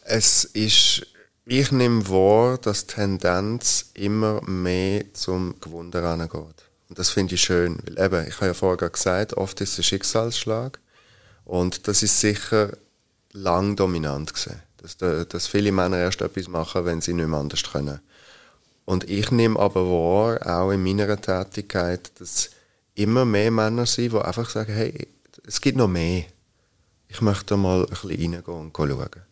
Es 0.05 0.45
ist, 0.45 1.05
ich 1.47 1.73
nehme 1.73 2.09
wahr, 2.09 2.59
dass 2.59 2.87
die 2.87 2.95
Tendenz 2.95 3.91
immer 3.95 4.41
mehr 4.49 5.13
zum 5.15 5.59
Gewunder 5.61 6.05
angeht. 6.05 6.67
Und 6.89 6.99
das 6.99 7.11
finde 7.11 7.35
ich 7.35 7.43
schön, 7.43 7.79
weil 7.85 8.05
eben, 8.05 8.29
ich 8.29 8.37
habe 8.37 8.47
ja 8.47 8.55
vorher 8.55 8.89
gesagt, 8.89 9.35
oft 9.35 9.61
ist 9.61 9.73
es 9.73 9.79
ein 9.79 9.83
Schicksalsschlag. 9.83 10.79
Und 11.47 11.87
das 11.89 12.03
ist 12.03 12.21
sicher 12.21 12.77
lang 13.33 13.77
dominant 13.77 14.35
gewesen. 14.35 14.61
Dass, 14.79 14.99
dass 15.29 15.47
viele 15.47 15.73
Männer 15.73 15.99
erst 15.99 16.21
etwas 16.21 16.49
machen, 16.49 16.85
wenn 16.85 17.01
sie 17.01 17.15
nicht 17.15 17.27
mehr 17.27 17.41
anders 17.41 17.63
können. 17.63 18.01
Und 18.85 19.09
ich 19.09 19.31
nehme 19.31 19.59
aber 19.59 19.85
wahr, 19.87 20.39
auch 20.47 20.71
in 20.71 20.83
meiner 20.83 21.21
Tätigkeit, 21.21 22.13
dass 22.21 22.51
immer 22.95 23.25
mehr 23.25 23.51
Männer 23.51 23.87
sind, 23.87 24.13
die 24.13 24.19
einfach 24.19 24.49
sagen, 24.51 24.73
hey, 24.73 25.09
es 25.45 25.61
gibt 25.61 25.79
noch 25.79 25.89
mehr. 25.89 26.25
Ich 27.09 27.21
möchte 27.21 27.57
mal 27.57 27.83
ein 27.83 27.91
bisschen 27.91 28.11
reingehen 28.11 28.43
und 28.43 28.77
schauen. 28.77 29.26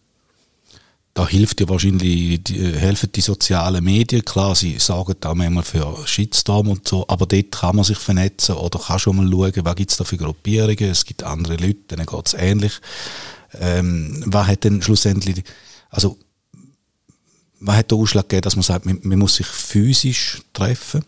Da 1.15 1.29
hilft 1.29 1.61
ja 1.61 1.69
wahrscheinlich, 1.69 2.43
die, 2.43 2.59
äh, 2.59 2.77
helfen 2.77 3.11
die 3.13 3.21
sozialen 3.21 3.85
Medien. 3.85 4.25
Klar, 4.25 4.57
sie 4.57 4.81
sagen 4.81 5.15
da 5.21 5.33
manchmal 5.33 5.63
für 5.63 6.07
Shitstorm 6.07 6.69
und 6.69 6.89
so, 6.89 7.07
aber 7.07 7.27
dort 7.27 7.53
kann 7.53 7.77
man 7.77 7.85
sich 7.85 7.99
vernetzen 7.99 8.57
oder 8.57 8.81
kann 8.81 8.99
schon 8.99 9.17
mal 9.17 9.31
schauen, 9.31 9.65
was 9.65 9.77
gibt 9.77 9.93
es 9.93 9.97
da 9.97 10.03
für 10.03 10.17
Gruppierungen. 10.17 10.91
Es 10.91 11.05
gibt 11.05 11.23
andere 11.23 11.55
Leute, 11.55 11.83
denen 11.91 12.07
geht 12.07 12.27
es 12.27 12.35
ähnlich. 12.35 12.73
Ähm, 13.61 14.25
was 14.27 14.49
hat 14.49 14.65
denn 14.65 14.83
schlussendlich, 14.83 15.45
also, 15.89 16.19
was 17.61 17.77
hat 17.77 17.93
der 17.93 17.99
Ausschlag 17.99 18.29
gegeben, 18.29 18.43
dass 18.43 18.57
man 18.57 18.65
sagt, 18.65 18.85
man, 18.85 18.99
man 19.05 19.19
muss 19.21 19.37
sich 19.37 19.47
physisch 19.47 20.43
treffen? 20.53 21.05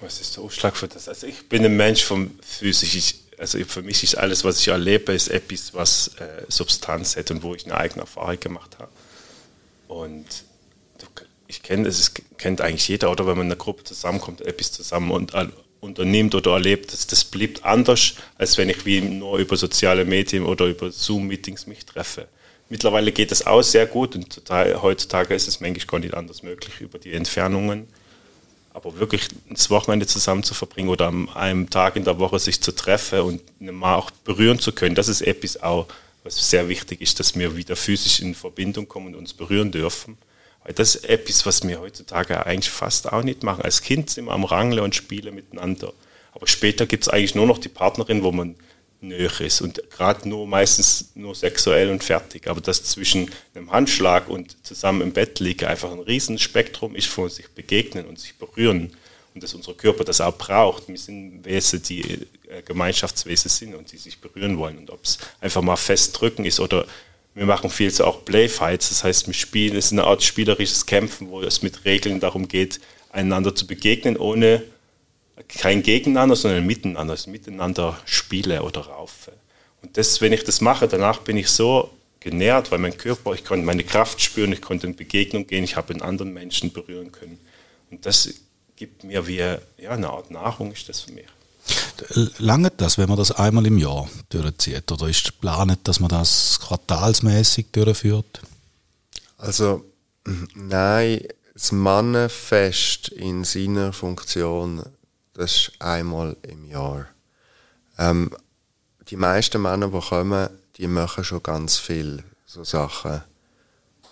Was 0.00 0.20
ist 0.20 0.36
der 0.36 0.44
Ausschlag 0.44 0.76
für 0.76 0.88
das? 0.88 1.08
Also 1.08 1.26
ich 1.26 1.48
bin 1.48 1.64
ein 1.64 1.76
Mensch 1.76 2.02
vom 2.04 2.30
physisch. 2.40 3.14
Also 3.44 3.62
für 3.66 3.82
mich 3.82 4.02
ist 4.02 4.14
alles, 4.14 4.42
was 4.42 4.58
ich 4.58 4.68
erlebe, 4.68 5.12
ist 5.12 5.28
etwas, 5.28 5.74
was 5.74 6.08
äh, 6.18 6.46
Substanz 6.48 7.14
hat 7.14 7.30
und 7.30 7.42
wo 7.42 7.54
ich 7.54 7.66
eine 7.66 7.76
eigene 7.76 8.00
Erfahrung 8.00 8.40
gemacht 8.40 8.78
habe. 8.78 8.90
Und 9.86 10.24
ich 11.46 11.62
kenne 11.62 11.86
es, 11.86 12.14
kennt 12.38 12.62
eigentlich 12.62 12.88
jeder, 12.88 13.10
oder 13.10 13.26
wenn 13.26 13.36
man 13.36 13.48
in 13.48 13.52
einer 13.52 13.58
Gruppe 13.58 13.84
zusammenkommt, 13.84 14.40
etwas 14.40 14.72
zusammen 14.72 15.10
und, 15.10 15.34
äh, 15.34 15.48
unternimmt 15.80 16.34
oder 16.34 16.52
erlebt, 16.52 16.94
das, 16.94 17.06
das 17.06 17.22
bleibt 17.22 17.66
anders, 17.66 18.14
als 18.38 18.56
wenn 18.56 18.70
ich 18.70 18.86
wie 18.86 19.02
nur 19.02 19.36
über 19.36 19.58
soziale 19.58 20.06
Medien 20.06 20.46
oder 20.46 20.64
über 20.64 20.90
Zoom-Meetings 20.90 21.66
mich 21.66 21.84
treffe. 21.84 22.28
Mittlerweile 22.70 23.12
geht 23.12 23.30
das 23.30 23.46
auch 23.46 23.60
sehr 23.60 23.84
gut 23.84 24.16
und 24.16 24.32
total, 24.32 24.80
heutzutage 24.80 25.34
ist 25.34 25.48
es 25.48 25.60
manchmal 25.60 25.86
gar 25.86 25.98
nicht 25.98 26.14
anders 26.14 26.42
möglich 26.42 26.80
über 26.80 26.98
die 26.98 27.12
Entfernungen 27.12 27.88
aber 28.74 28.98
wirklich 28.98 29.28
das 29.48 29.70
Wochenende 29.70 30.06
zusammen 30.06 30.42
zu 30.42 30.52
verbringen 30.52 30.88
oder 30.88 31.06
an 31.06 31.28
einem 31.30 31.70
Tag 31.70 31.96
in 31.96 32.04
der 32.04 32.18
Woche 32.18 32.40
sich 32.40 32.60
zu 32.60 32.72
treffen 32.72 33.20
und 33.20 33.60
mal 33.60 33.94
auch 33.94 34.10
berühren 34.10 34.58
zu 34.58 34.72
können, 34.72 34.96
das 34.96 35.08
ist 35.08 35.22
etwas 35.22 35.62
auch, 35.62 35.86
was 36.24 36.50
sehr 36.50 36.68
wichtig 36.68 37.00
ist, 37.00 37.20
dass 37.20 37.38
wir 37.38 37.56
wieder 37.56 37.76
physisch 37.76 38.20
in 38.20 38.34
Verbindung 38.34 38.88
kommen 38.88 39.08
und 39.08 39.14
uns 39.14 39.32
berühren 39.32 39.70
dürfen. 39.70 40.18
Das 40.74 40.96
ist 40.96 41.04
etwas, 41.04 41.46
was 41.46 41.66
wir 41.66 41.80
heutzutage 41.80 42.44
eigentlich 42.44 42.70
fast 42.70 43.12
auch 43.12 43.22
nicht 43.22 43.42
machen. 43.42 43.62
Als 43.62 43.82
Kind 43.82 44.10
sind 44.10 44.24
wir 44.24 44.32
am 44.32 44.44
Rangle 44.44 44.82
und 44.82 44.94
spielen 44.94 45.34
miteinander. 45.34 45.92
Aber 46.32 46.48
später 46.48 46.86
gibt 46.86 47.04
es 47.04 47.08
eigentlich 47.08 47.34
nur 47.34 47.46
noch 47.46 47.58
die 47.58 47.68
Partnerin, 47.68 48.24
wo 48.24 48.32
man 48.32 48.56
näher 49.00 49.40
ist 49.40 49.60
und 49.60 49.82
gerade 49.90 50.28
nur 50.28 50.46
meistens 50.46 51.10
nur 51.14 51.34
sexuell 51.34 51.90
und 51.90 52.02
fertig. 52.02 52.48
Aber 52.48 52.60
das 52.60 52.82
zwischen 52.84 53.30
einem 53.54 53.70
Handschlag 53.70 54.28
und 54.28 54.56
zusammen 54.64 55.02
im 55.02 55.12
Bett 55.12 55.40
liegen 55.40 55.66
einfach 55.66 55.92
ein 55.92 56.00
Riesenspektrum 56.00 56.94
ist, 56.94 57.16
wo 57.16 57.28
sich 57.28 57.48
begegnen 57.50 58.06
und 58.06 58.18
sich 58.18 58.34
berühren 58.36 58.92
und 59.34 59.42
dass 59.42 59.54
unser 59.54 59.74
Körper 59.74 60.04
das 60.04 60.20
auch 60.20 60.36
braucht. 60.36 60.88
Wir 60.88 60.96
sind 60.96 61.44
Wesen, 61.44 61.82
die 61.82 62.02
äh, 62.48 62.62
Gemeinschaftswesen 62.64 63.50
sind 63.50 63.74
und 63.74 63.90
die 63.92 63.98
sich 63.98 64.20
berühren 64.20 64.58
wollen. 64.58 64.78
Und 64.78 64.90
ob 64.90 65.04
es 65.04 65.18
einfach 65.40 65.62
mal 65.62 65.76
festdrücken 65.76 66.44
ist 66.44 66.60
oder 66.60 66.86
wir 67.34 67.46
machen 67.46 67.68
viel 67.68 67.90
so 67.90 68.04
auch 68.04 68.24
Playfights, 68.24 68.90
das 68.90 69.02
heißt, 69.02 69.26
wir 69.26 69.34
spielen, 69.34 69.76
es 69.76 69.86
ist 69.86 69.92
eine 69.92 70.04
Art 70.04 70.22
spielerisches 70.22 70.86
Kämpfen, 70.86 71.30
wo 71.30 71.42
es 71.42 71.62
mit 71.62 71.84
Regeln 71.84 72.20
darum 72.20 72.46
geht, 72.46 72.80
einander 73.10 73.54
zu 73.54 73.66
begegnen, 73.66 74.16
ohne 74.16 74.62
kein 75.48 75.82
Gegeneinander, 75.82 76.36
sondern 76.36 76.60
ein 76.60 76.66
Miteinander, 76.66 77.12
also 77.12 77.30
Miteinander 77.30 77.98
spiele 78.04 78.62
oder 78.62 78.82
raufe. 78.82 79.32
Und 79.82 79.96
das, 79.96 80.20
wenn 80.20 80.32
ich 80.32 80.44
das 80.44 80.60
mache, 80.60 80.88
danach 80.88 81.20
bin 81.20 81.36
ich 81.36 81.50
so 81.50 81.90
genährt, 82.20 82.70
weil 82.70 82.78
mein 82.78 82.96
Körper, 82.96 83.34
ich 83.34 83.44
konnte 83.44 83.66
meine 83.66 83.84
Kraft 83.84 84.20
spüren, 84.20 84.52
ich 84.52 84.62
konnte 84.62 84.86
in 84.86 84.96
Begegnung 84.96 85.46
gehen, 85.46 85.64
ich 85.64 85.76
habe 85.76 85.92
einen 85.92 86.02
anderen 86.02 86.32
Menschen 86.32 86.72
berühren 86.72 87.12
können. 87.12 87.38
Und 87.90 88.06
das 88.06 88.28
gibt 88.76 89.04
mir 89.04 89.26
wie 89.26 89.36
ja, 89.36 89.58
eine 89.88 90.08
Art 90.08 90.30
Nahrung, 90.30 90.72
ist 90.72 90.88
das 90.88 91.00
für 91.00 91.12
mich. 91.12 91.26
Lange 92.38 92.70
das, 92.70 92.98
wenn 92.98 93.08
man 93.08 93.18
das 93.18 93.30
einmal 93.30 93.66
im 93.66 93.78
Jahr 93.78 94.08
durchzieht? 94.30 94.90
Oder 94.90 95.08
ist 95.08 95.24
geplant, 95.24 95.78
dass 95.84 96.00
man 96.00 96.08
das 96.08 96.58
quartalsmäßig 96.60 97.66
durchführt? 97.72 98.40
Also, 99.38 99.84
nein, 100.54 101.20
das 101.54 101.72
Mannenfest 101.72 103.08
in 103.08 103.44
seiner 103.44 103.92
Funktion 103.92 104.82
das 105.34 105.52
ist 105.52 105.72
einmal 105.80 106.36
im 106.42 106.64
Jahr. 106.64 107.06
Ähm, 107.98 108.30
die 109.08 109.16
meisten 109.16 109.60
Männer, 109.60 109.88
die 109.88 110.00
kommen, 110.00 110.48
die 110.76 110.86
machen 110.86 111.24
schon 111.24 111.42
ganz 111.42 111.76
viel 111.76 112.22
so 112.46 112.64
Sachen 112.64 113.22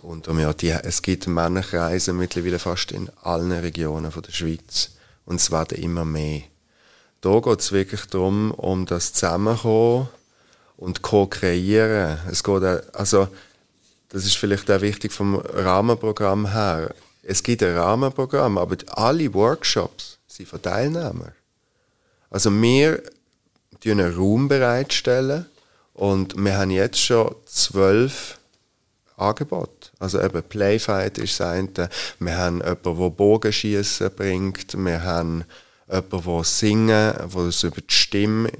unterm 0.02 0.40
Jahr. 0.40 0.54
Die, 0.54 0.70
es 0.70 1.00
gibt 1.02 1.26
Männerkreise 1.26 2.12
mittlerweile 2.12 2.58
fast 2.58 2.92
in 2.92 3.10
allen 3.22 3.52
Regionen 3.52 4.12
von 4.12 4.22
der 4.22 4.32
Schweiz 4.32 4.90
und 5.24 5.36
es 5.36 5.50
werden 5.50 5.78
immer 5.78 6.04
mehr. 6.04 6.42
Da 7.20 7.38
geht 7.38 7.60
es 7.60 7.72
wirklich 7.72 8.06
darum, 8.06 8.50
um 8.50 8.84
das 8.84 9.12
Zusammenkommen 9.12 10.08
und 10.76 11.02
Co-kreieren. 11.02 12.18
Es 12.28 12.42
geht 12.42 12.62
also 12.94 13.28
das 14.12 14.26
ist 14.26 14.36
vielleicht 14.36 14.70
auch 14.70 14.82
wichtig 14.82 15.10
vom 15.10 15.36
Rahmenprogramm 15.36 16.52
her. 16.52 16.94
Es 17.22 17.42
gibt 17.42 17.62
ein 17.62 17.76
Rahmenprogramm, 17.76 18.58
aber 18.58 18.76
alle 18.88 19.32
Workshops 19.32 20.18
sind 20.36 20.48
von 20.48 20.62
Teilnehmern. 20.62 21.32
Also 22.30 22.50
wir 22.50 23.02
stellen 23.80 23.92
einen 23.92 24.14
Raum 24.14 24.48
bereitstellen 24.48 25.46
und 25.92 26.34
wir 26.36 26.56
haben 26.56 26.70
jetzt 26.70 26.98
schon 26.98 27.34
zwölf 27.46 28.38
Angebote. 29.16 29.90
Also 29.98 30.20
eben 30.20 30.42
Playfight 30.42 31.18
ist 31.18 31.40
das. 31.40 31.88
Wir 32.18 32.36
haben 32.36 32.60
jemanden, 32.62 32.82
der 32.82 33.10
Bogenschießen 33.10 34.10
bringt. 34.14 34.74
Wir 34.74 35.02
haben 35.02 35.44
jemanden, 35.88 36.24
der 36.24 36.44
singen, 36.44 37.14
der 37.14 37.36
es 37.36 37.62
über 37.62 37.80
die 37.80 37.94
Stimme 37.94 38.50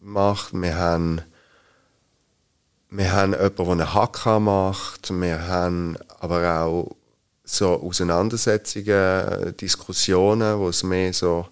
macht. 0.00 0.54
Wir 0.54 0.76
haben, 0.76 1.20
wir 2.90 3.12
haben 3.12 3.32
jemanden, 3.32 3.56
der 3.56 3.68
einen 3.68 3.94
Hacker 3.94 4.40
macht. 4.40 5.10
Wir 5.10 5.46
haben 5.46 5.98
aber 6.20 6.62
auch 6.62 6.96
so 7.48 7.80
Auseinandersetzungen, 7.80 9.56
Diskussionen, 9.56 10.58
wo 10.58 10.68
es 10.68 10.82
mehr 10.82 11.12
so 11.12 11.46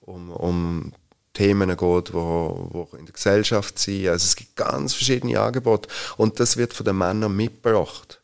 um, 0.00 0.30
um 0.30 0.92
Themen 1.34 1.70
geht, 1.70 2.14
wo, 2.14 2.68
wo 2.70 2.88
in 2.96 3.06
der 3.06 3.12
Gesellschaft 3.12 3.78
sind. 3.78 4.08
Also 4.08 4.24
es 4.24 4.36
gibt 4.36 4.54
ganz 4.54 4.94
verschiedene 4.94 5.40
Angebote 5.40 5.88
und 6.16 6.38
das 6.38 6.56
wird 6.56 6.72
von 6.72 6.84
den 6.84 6.96
Männern 6.96 7.34
mitgebracht. 7.34 8.20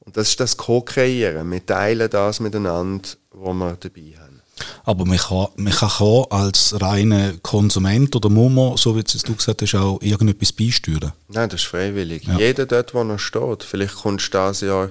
Und 0.00 0.16
das 0.16 0.28
ist 0.28 0.40
das 0.40 0.56
Co-Kreieren. 0.56 1.50
Wir 1.50 1.64
teilen 1.64 2.10
das 2.10 2.40
miteinander, 2.40 3.08
wo 3.30 3.54
wir 3.54 3.76
dabei 3.80 4.14
haben. 4.18 4.42
Aber 4.84 5.06
man 5.06 5.16
kann, 5.16 5.48
man 5.56 5.72
kann 5.72 6.24
als 6.30 6.78
reiner 6.80 7.32
Konsument 7.42 8.14
oder 8.14 8.28
Mummer, 8.28 8.76
so 8.76 8.94
wie 8.94 9.02
du 9.02 9.34
gesagt 9.34 9.62
hast, 9.62 9.74
auch 9.74 10.02
irgendetwas 10.02 10.52
beisteuern? 10.52 11.12
Nein, 11.28 11.48
das 11.48 11.62
ist 11.62 11.66
freiwillig. 11.66 12.24
Ja. 12.24 12.38
Jeder 12.38 12.66
dort, 12.66 12.92
wo 12.92 13.02
er 13.02 13.18
steht. 13.18 13.62
Vielleicht 13.62 13.94
kommst 13.94 14.26
du 14.26 14.32
das 14.32 14.60
Jahr... 14.60 14.90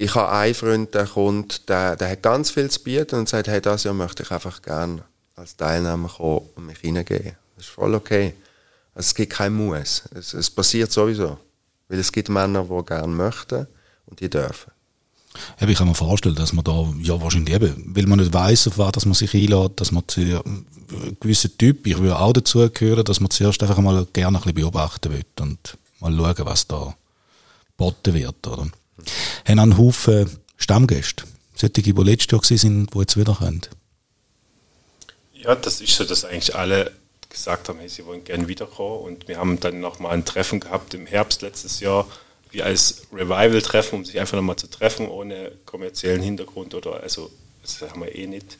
Ich 0.00 0.14
habe 0.14 0.30
einen 0.30 0.54
Freund, 0.54 0.94
der 0.94 1.06
kommt, 1.06 1.68
der, 1.68 1.96
der 1.96 2.10
hat 2.12 2.22
ganz 2.22 2.52
viel 2.52 2.70
zu 2.70 2.80
bieten 2.84 3.16
und 3.16 3.28
sagt, 3.28 3.48
hey, 3.48 3.60
das 3.60 3.82
Jahr 3.82 3.94
möchte 3.94 4.22
ich 4.22 4.30
einfach 4.30 4.62
gerne 4.62 5.02
als 5.34 5.56
Teilnehmer 5.56 6.08
kommen 6.08 6.48
und 6.54 6.66
mich 6.66 6.78
hineingeben. 6.78 7.32
Das 7.56 7.66
ist 7.66 7.72
voll 7.72 7.96
okay. 7.96 8.32
Also 8.94 9.08
es 9.08 9.14
gibt 9.16 9.32
kein 9.32 9.52
Muss. 9.54 10.04
Es, 10.14 10.34
es 10.34 10.48
passiert 10.50 10.92
sowieso. 10.92 11.36
Weil 11.88 11.98
es 11.98 12.12
gibt 12.12 12.28
Männer, 12.28 12.62
die 12.62 12.84
gerne 12.86 13.08
möchten 13.08 13.66
und 14.06 14.20
die 14.20 14.30
dürfen. 14.30 14.70
ich 15.58 15.76
kann 15.76 15.88
mir 15.88 15.96
vorstellen, 15.96 16.36
dass 16.36 16.52
man 16.52 16.62
da 16.64 16.94
ja 17.00 17.20
wahrscheinlich 17.20 17.56
eben, 17.56 17.92
weil 17.96 18.06
man 18.06 18.20
nicht 18.20 18.32
weiß, 18.32 18.68
auf 18.68 18.78
was 18.78 19.04
man 19.04 19.14
sich 19.14 19.34
einlädt, 19.34 19.80
dass 19.80 19.90
man 19.90 20.06
zu 20.06 20.20
einem 20.20 20.64
gewissen 21.18 21.58
Typ, 21.58 21.84
ich 21.88 21.98
würde 21.98 22.20
auch 22.20 22.32
dazu 22.32 22.70
gehören, 22.70 23.04
dass 23.04 23.18
man 23.18 23.30
zuerst 23.30 23.60
einfach 23.64 23.78
mal 23.78 24.06
gerne 24.12 24.38
ein 24.38 24.42
bisschen 24.42 24.54
beobachten 24.54 25.12
will 25.12 25.24
und 25.40 25.76
mal 25.98 26.16
schauen, 26.16 26.46
was 26.46 26.68
da 26.68 26.94
geboten 27.76 28.14
wird. 28.14 28.46
Oder? 28.46 28.68
Haben 29.46 29.58
einen 29.58 29.78
Haufen 29.78 30.28
Stammgäste, 30.56 31.24
solche, 31.54 31.82
die 31.82 31.92
letztes 31.92 32.30
Jahr 32.30 32.64
waren, 32.64 32.86
die 32.86 32.98
jetzt 32.98 33.16
wieder 33.16 33.34
kommen. 33.34 33.62
Ja, 35.34 35.54
das 35.54 35.80
ist 35.80 35.94
so, 35.94 36.04
dass 36.04 36.24
eigentlich 36.24 36.54
alle 36.54 36.92
gesagt 37.30 37.68
haben, 37.68 37.78
hey, 37.78 37.88
sie 37.88 38.04
wollen 38.06 38.24
gerne 38.24 38.48
wiederkommen. 38.48 39.04
Und 39.04 39.28
wir 39.28 39.38
haben 39.38 39.60
dann 39.60 39.80
nochmal 39.80 40.12
ein 40.12 40.24
Treffen 40.24 40.60
gehabt 40.60 40.94
im 40.94 41.06
Herbst 41.06 41.42
letztes 41.42 41.80
Jahr, 41.80 42.06
wie 42.50 42.62
als 42.62 43.02
Revival-Treffen, 43.12 44.00
um 44.00 44.04
sich 44.04 44.18
einfach 44.18 44.36
nochmal 44.36 44.56
zu 44.56 44.68
treffen, 44.68 45.08
ohne 45.08 45.52
kommerziellen 45.66 46.22
Hintergrund 46.22 46.74
oder, 46.74 47.02
also, 47.02 47.30
das 47.62 47.80
haben 47.82 48.00
wir 48.00 48.14
eh 48.14 48.26
nicht. 48.26 48.58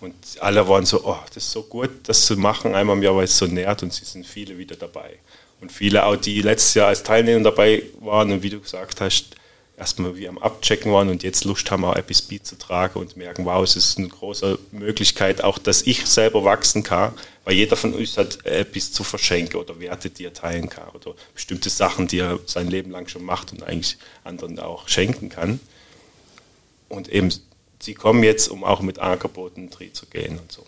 Und 0.00 0.14
alle 0.40 0.66
waren 0.66 0.86
so, 0.86 1.04
oh, 1.04 1.18
das 1.32 1.44
ist 1.44 1.52
so 1.52 1.62
gut, 1.62 1.90
das 2.04 2.26
zu 2.26 2.36
machen, 2.36 2.74
einmal 2.74 2.96
im 2.96 3.02
Jahr, 3.02 3.14
weil 3.14 3.24
es 3.24 3.36
so 3.36 3.46
nährt 3.46 3.82
und 3.82 3.92
sie 3.92 4.04
sind 4.04 4.26
viele 4.26 4.58
wieder 4.58 4.76
dabei. 4.76 5.18
Und 5.60 5.70
viele 5.70 6.04
auch, 6.06 6.16
die 6.16 6.40
letztes 6.42 6.74
Jahr 6.74 6.88
als 6.88 7.02
Teilnehmer 7.02 7.44
dabei 7.44 7.82
waren 8.00 8.32
und 8.32 8.42
wie 8.42 8.50
du 8.50 8.60
gesagt 8.60 9.00
hast, 9.00 9.36
erstmal 9.80 10.14
wie 10.16 10.28
am 10.28 10.38
Abchecken 10.38 10.92
waren 10.92 11.08
und 11.08 11.22
jetzt 11.22 11.44
Lust 11.44 11.70
haben, 11.70 11.84
auch 11.84 11.96
etwas 11.96 12.20
beizutragen 12.22 13.00
und 13.00 13.16
merken, 13.16 13.46
wow, 13.46 13.64
es 13.64 13.76
ist 13.76 13.98
eine 13.98 14.08
große 14.08 14.58
Möglichkeit, 14.72 15.42
auch 15.42 15.58
dass 15.58 15.82
ich 15.82 16.06
selber 16.06 16.44
wachsen 16.44 16.82
kann, 16.82 17.14
weil 17.44 17.54
jeder 17.54 17.76
von 17.76 17.94
uns 17.94 18.16
hat 18.18 18.44
etwas 18.44 18.92
zu 18.92 19.02
verschenken 19.02 19.58
oder 19.58 19.80
Werte, 19.80 20.10
die 20.10 20.26
er 20.26 20.34
teilen 20.34 20.68
kann 20.68 20.90
oder 20.90 21.14
bestimmte 21.34 21.70
Sachen, 21.70 22.06
die 22.06 22.18
er 22.18 22.38
sein 22.44 22.68
Leben 22.68 22.90
lang 22.90 23.08
schon 23.08 23.24
macht 23.24 23.52
und 23.52 23.62
eigentlich 23.62 23.96
anderen 24.22 24.60
auch 24.60 24.86
schenken 24.86 25.30
kann. 25.30 25.58
Und 26.90 27.08
eben, 27.08 27.32
sie 27.80 27.94
kommen 27.94 28.22
jetzt, 28.22 28.48
um 28.48 28.64
auch 28.64 28.82
mit 28.82 28.98
Angeboten 28.98 29.70
drin 29.70 29.94
zu 29.94 30.06
gehen 30.06 30.38
und 30.38 30.52
so. 30.52 30.66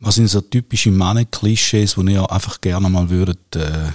Was 0.00 0.16
sind 0.16 0.28
so 0.28 0.42
typische 0.42 0.90
Mann-Klischees, 0.90 1.94
die 1.94 2.12
ihr 2.12 2.30
einfach 2.30 2.60
gerne 2.60 2.90
mal 2.90 3.08
würdet, 3.08 3.56
äh, 3.56 3.90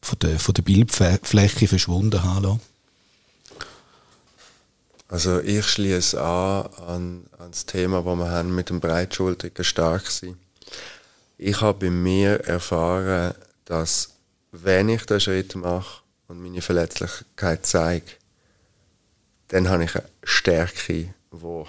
von, 0.00 0.18
der, 0.20 0.38
von 0.38 0.54
der 0.54 0.62
Bildfläche 0.62 1.66
verschwunden 1.66 2.22
haben 2.22 2.60
also 5.14 5.38
ich 5.38 5.64
schließe 5.64 6.20
an, 6.20 6.66
an, 6.88 7.26
an 7.38 7.52
das 7.52 7.66
Thema, 7.66 8.02
das 8.02 8.16
wir 8.16 8.30
haben 8.32 8.52
mit 8.52 8.68
dem 8.68 8.80
breitschultrigen 8.80 9.64
stark 9.64 10.08
sein. 10.08 10.36
Ich 11.38 11.60
habe 11.60 11.86
bei 11.86 11.90
mir 11.90 12.40
erfahren, 12.40 13.32
dass 13.64 14.08
wenn 14.50 14.88
ich 14.88 15.06
den 15.06 15.20
Schritt 15.20 15.54
mache 15.54 16.02
und 16.26 16.42
meine 16.42 16.60
Verletzlichkeit 16.62 17.64
zeige, 17.64 18.06
dann 19.46 19.68
habe 19.68 19.84
ich 19.84 19.94
eine 19.94 20.04
Stärke, 20.24 21.14
wo 21.30 21.68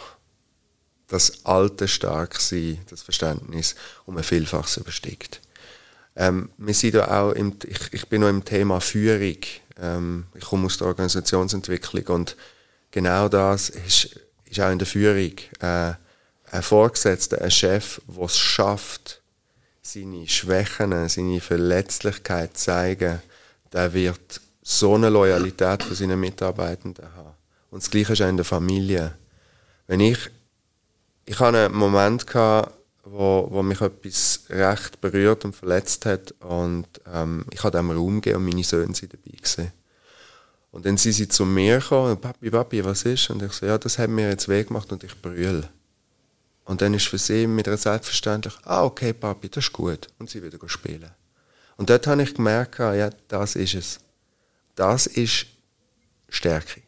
das 1.08 1.46
alte 1.46 1.88
Starksein, 1.88 2.80
das 2.90 3.04
Verständnis 3.04 3.76
um 4.08 4.18
ein 4.18 4.24
Vielfaches 4.24 4.78
übersteigt. 4.78 5.40
Ähm, 6.16 6.50
wir 6.58 6.74
sind 6.74 6.98
auch 6.98 7.34
im, 7.34 7.56
ich, 7.64 7.94
ich 7.94 8.08
bin 8.08 8.22
noch 8.22 8.30
im 8.30 8.44
Thema 8.44 8.82
Führung. 8.82 9.38
Ähm, 9.80 10.26
ich 10.34 10.46
komme 10.46 10.66
aus 10.66 10.80
der 10.80 10.88
Organisationsentwicklung 10.88 12.08
und 12.08 12.36
genau 12.96 13.28
das 13.28 13.70
ist, 13.70 14.18
ist 14.46 14.60
auch 14.62 14.72
in 14.72 14.80
der 14.80 14.88
Führung. 14.88 15.34
Äh, 15.60 15.94
ein 16.52 16.64
Vorgesetzter, 16.64 17.42
ein 17.42 17.52
Chef, 17.52 18.02
der 18.08 18.24
es 18.24 18.38
schafft, 18.38 19.22
seine 19.82 20.28
Schwächen, 20.30 21.10
seine 21.10 21.42
Verletzlichkeit 21.42 22.58
zu 22.58 22.66
zeigen, 22.66 23.22
der 23.74 23.94
wird 23.94 24.40
so 24.64 24.96
eine 24.96 25.10
Loyalität 25.10 25.84
für 25.84 25.94
seine 25.94 26.16
Mitarbeitenden 26.16 27.14
haben. 27.14 27.36
Und 27.70 27.84
das 27.84 27.92
Gleiche 27.92 28.14
ist 28.14 28.22
auch 28.22 28.30
in 28.30 28.38
der 28.38 28.46
Familie. 28.46 29.14
Wenn 29.88 30.00
ich, 30.00 30.18
ich 31.26 31.38
hatte 31.38 31.66
einen 31.66 31.76
Moment 31.76 32.26
gehabt, 32.26 32.74
wo, 33.04 33.48
wo 33.52 33.62
mich 33.62 33.82
etwas 33.82 34.46
recht 34.50 35.02
berührt 35.02 35.44
und 35.44 35.54
verletzt 35.54 36.06
hat 36.06 36.34
und 36.40 36.88
ähm, 37.14 37.46
ich 37.52 37.62
habe 37.62 37.78
dem 37.78 37.92
Raum 37.92 38.22
gegeben 38.22 38.38
und 38.38 38.46
meine 38.46 38.64
Söhne 38.64 38.96
sind 38.96 39.14
dabei 39.14 39.36
gewesen. 39.38 39.74
Und 40.76 40.86
dann 40.86 40.98
sind 40.98 41.14
sie 41.14 41.30
zu 41.30 41.46
mir 41.46 41.80
gekommen, 41.80 42.20
Papi, 42.20 42.52
Papi, 42.52 42.84
was 42.84 43.04
ist? 43.04 43.30
Und 43.30 43.42
ich 43.42 43.54
so, 43.54 43.66
ja, 43.66 43.78
das 43.78 43.98
hat 43.98 44.10
mir 44.10 44.28
jetzt 44.28 44.50
weh 44.50 44.62
gemacht 44.62 44.92
und 44.92 45.06
ich 45.06 45.22
brülle. 45.22 45.70
Und 46.66 46.82
dann 46.82 46.94
ist 46.94 47.08
für 47.08 47.18
sie 47.18 47.48
mit 47.48 47.66
einer 47.66 47.78
selbstverständlich, 47.78 48.56
ah, 48.66 48.84
okay, 48.84 49.14
Papi, 49.14 49.48
das 49.48 49.64
ist 49.64 49.72
gut. 49.72 50.10
Und 50.20 50.30
sie 50.30 50.44
wieder 50.44 50.60
spielen. 50.68 51.12
Und 51.78 51.90
dort 51.90 52.06
habe 52.08 52.24
ich 52.24 52.34
gemerkt, 52.34 52.80
ja, 52.80 53.10
das 53.30 53.56
ist 53.56 53.74
es. 53.74 54.00
Das 54.76 55.08
ist 55.08 55.46
Stärke. 56.28 56.82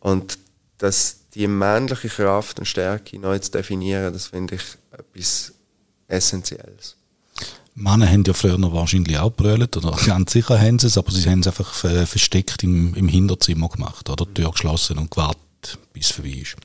Und 0.00 0.36
dass 0.78 1.28
die 1.34 1.46
männliche 1.46 2.08
Kraft 2.08 2.58
und 2.58 2.64
Stärke 2.64 3.16
neu 3.16 3.38
zu 3.38 3.52
definieren, 3.52 4.12
das 4.12 4.26
finde 4.26 4.56
ich 4.56 4.64
etwas 4.90 5.52
Essentielles. 6.08 6.96
Männer 7.74 8.08
haben 8.08 8.24
ja 8.26 8.34
früher 8.34 8.58
noch 8.58 8.74
wahrscheinlich 8.74 9.18
auch 9.18 9.32
brüllt, 9.32 9.76
oder 9.76 9.96
ganz 10.06 10.32
sicher 10.32 10.60
haben 10.60 10.78
sie 10.78 10.88
es, 10.88 10.98
aber 10.98 11.10
sie 11.10 11.28
haben 11.28 11.40
es 11.40 11.46
einfach 11.46 11.72
versteckt 11.72 12.62
im, 12.62 12.94
im 12.94 13.08
Hinterzimmer 13.08 13.68
gemacht, 13.68 14.10
oder? 14.10 14.26
Die 14.26 14.34
Tür 14.34 14.52
geschlossen 14.52 14.98
und 14.98 15.10
gewartet, 15.10 15.78
bis 15.92 16.06
es 16.06 16.12
vorbei 16.12 16.38
ist. 16.42 16.56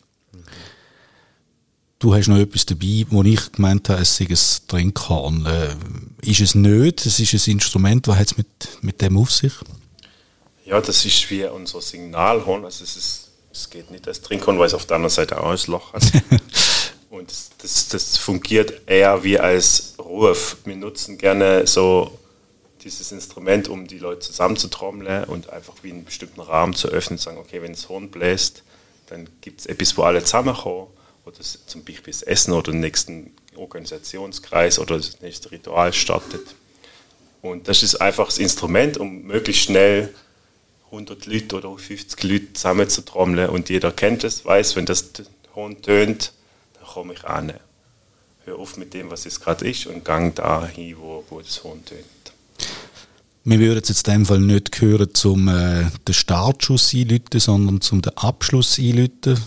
Du 2.00 2.13
hast 2.13 2.28
noch 2.28 2.38
etwas 2.38 2.65
dabei, 2.67 3.06
wo 3.10 3.24
ich 3.24 3.52
gemeint 3.54 3.89
habe, 3.89 4.02
es 4.02 4.17
sei 4.17 4.28
ein 4.30 4.38
Trinkhorn. 4.67 5.48
Äh, 5.48 5.76
ist 6.22 6.41
es 6.41 6.54
nicht? 6.54 7.04
Es 7.08 7.20
ist 7.20 7.34
ein 7.34 7.54
Instrument. 7.54 8.08
Was 8.08 8.20
hat 8.20 8.28
es 8.28 8.38
mit, 8.38 8.48
mit 8.82 9.02
dem 9.02 9.17
auf 9.17 9.32
sich? 9.32 9.54
Ja, 10.63 10.80
das 10.80 11.06
ist 11.06 11.32
wie 11.32 11.46
unser 11.46 11.82
Signalhorn. 11.82 12.65
Also 12.65 12.84
es, 12.84 12.98
ist, 12.98 13.32
es 13.52 13.70
geht 13.72 13.89
nicht 13.89 14.08
als 14.08 14.22
Trinkhorn, 14.22 14.60
weil 14.60 14.67
es 14.67 14.76
auf 14.76 14.86
der 14.86 14.98
anderen 14.98 15.13
Seite 15.13 15.41
auch 15.41 15.50
ein 15.50 15.72
Loch 15.72 15.93
hat. 15.93 16.04
Und 17.17 17.34
das, 17.58 17.88
das 17.89 18.17
fungiert 18.17 18.82
eher 18.86 19.23
wie 19.23 19.39
als 19.39 19.95
Ruf. 19.97 20.58
Wir 20.65 20.75
nutzen 20.75 21.17
gerne 21.17 21.65
so 21.65 22.17
dieses 22.84 23.12
Instrument, 23.12 23.67
um 23.67 23.88
die 23.88 23.97
Leute 23.97 24.19
zusammenzutrommeln 24.19 25.23
und 25.23 25.49
einfach 25.49 25.73
wie 25.82 25.91
einen 25.91 26.06
bestimmten 26.06 26.41
Rahmen 26.41 26.75
zu 26.75 26.89
öffnen, 26.89 27.17
sagen, 27.17 27.38
okay, 27.38 27.62
wenn 27.62 27.73
das 27.73 27.89
Horn 27.89 28.10
bläst, 28.10 28.63
dann 29.08 29.27
gibt 29.41 29.62
es 29.62 29.65
etwas, 29.65 29.97
wo 29.97 30.03
alle 30.03 30.23
zusammenkommen, 30.23 30.88
oder 31.25 31.39
zum 31.41 31.84
Beispiel 31.84 32.13
das 32.13 32.21
Essen 32.21 32.53
oder 32.53 32.71
den 32.71 32.82
nächsten 32.82 33.34
Organisationskreis 33.56 34.80
oder 34.80 34.97
das 34.97 35.19
nächste 35.19 35.51
Ritual 35.51 35.91
startet. 35.93 36.56
Und 37.41 37.67
das 37.67 37.84
ist 37.84 37.95
einfach 37.95 38.27
das 38.27 38.38
Instrument, 38.38 38.97
um 38.97 39.23
möglichst 39.23 39.63
schnell 39.63 40.13
100 40.86 41.25
Leute 41.25 41.56
oder 41.58 41.77
50 41.77 42.23
Leute 42.23 42.53
zusammenzutrommeln 42.53 43.49
und 43.49 43.69
jeder 43.69 43.91
kennt 43.91 44.23
es, 44.23 44.45
weiß, 44.45 44.75
wenn 44.75 44.86
das 44.86 45.12
Horn 45.53 45.82
tönt, 45.82 46.32
komme 46.88 47.13
ich 47.13 47.23
an. 47.26 47.54
Hör 48.45 48.58
auf 48.58 48.78
mit 48.78 48.93
dem, 48.93 49.12
was 49.12 49.26
es 49.26 49.39
gerade 49.39 49.69
ist 49.69 49.86
und 49.88 50.04
gang 50.06 50.34
dahin, 50.36 50.97
wo, 50.97 51.23
wo 51.30 51.41
das 51.41 51.63
Horn 51.63 51.84
tönt. 51.86 52.06
Wir 53.43 53.60
würden 53.60 53.80
es 53.82 53.89
jetzt 53.89 54.08
in 54.08 54.13
dem 54.13 54.26
Fall 54.26 54.39
nicht 54.39 54.82
hören, 54.82 55.13
zum 55.13 55.47
äh, 55.47 55.86
den 56.08 56.13
Startschuss 56.13 56.93
einläuten, 56.93 57.39
sondern 57.39 57.82
zum 57.82 58.02
den 58.02 58.17
Abschluss 58.17 58.78
einläuten. 58.78 59.39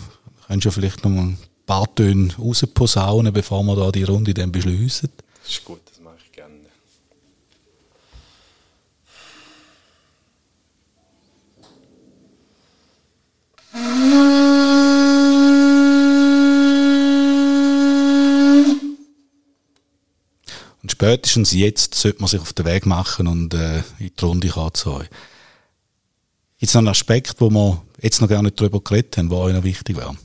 Könntest 0.47 0.65
du 0.65 0.71
vielleicht 0.71 1.03
noch 1.05 1.11
ein 1.11 1.37
paar 1.65 1.93
Töne 1.93 2.33
rausposaunen, 2.37 3.31
bevor 3.31 3.63
wir 3.63 3.75
da 3.75 3.91
die 3.91 4.03
Runde 4.03 4.33
dann 4.33 4.51
beschließen? 4.51 5.09
Das 5.43 5.51
ist 5.51 5.65
gut, 5.65 5.81
das 5.85 5.99
mache 5.99 6.15
ich 6.25 6.31
gerne. 6.31 6.55
Und 20.83 20.90
spätestens 21.01 21.51
jetzt 21.51 21.95
sollte 21.95 22.21
man 22.21 22.27
sich 22.27 22.39
auf 22.39 22.53
den 22.53 22.63
Weg 22.63 22.85
machen 22.85 23.25
und 23.25 23.55
äh, 23.55 23.81
in 23.97 24.11
die 24.15 24.21
Runde 24.21 24.55
euch. 24.55 25.09
Gibt 26.59 26.69
es 26.69 26.73
noch 26.75 26.81
einen 26.81 26.89
Aspekt, 26.89 27.33
wo 27.39 27.49
wir 27.49 27.81
jetzt 28.01 28.21
noch 28.21 28.29
gar 28.29 28.43
nicht 28.43 28.61
darüber 28.61 28.81
geredet 28.81 29.17
haben, 29.17 29.29
der 29.29 29.37
euch 29.39 29.55
noch 29.55 29.63
wichtig 29.63 29.97
wäre? 29.97 30.15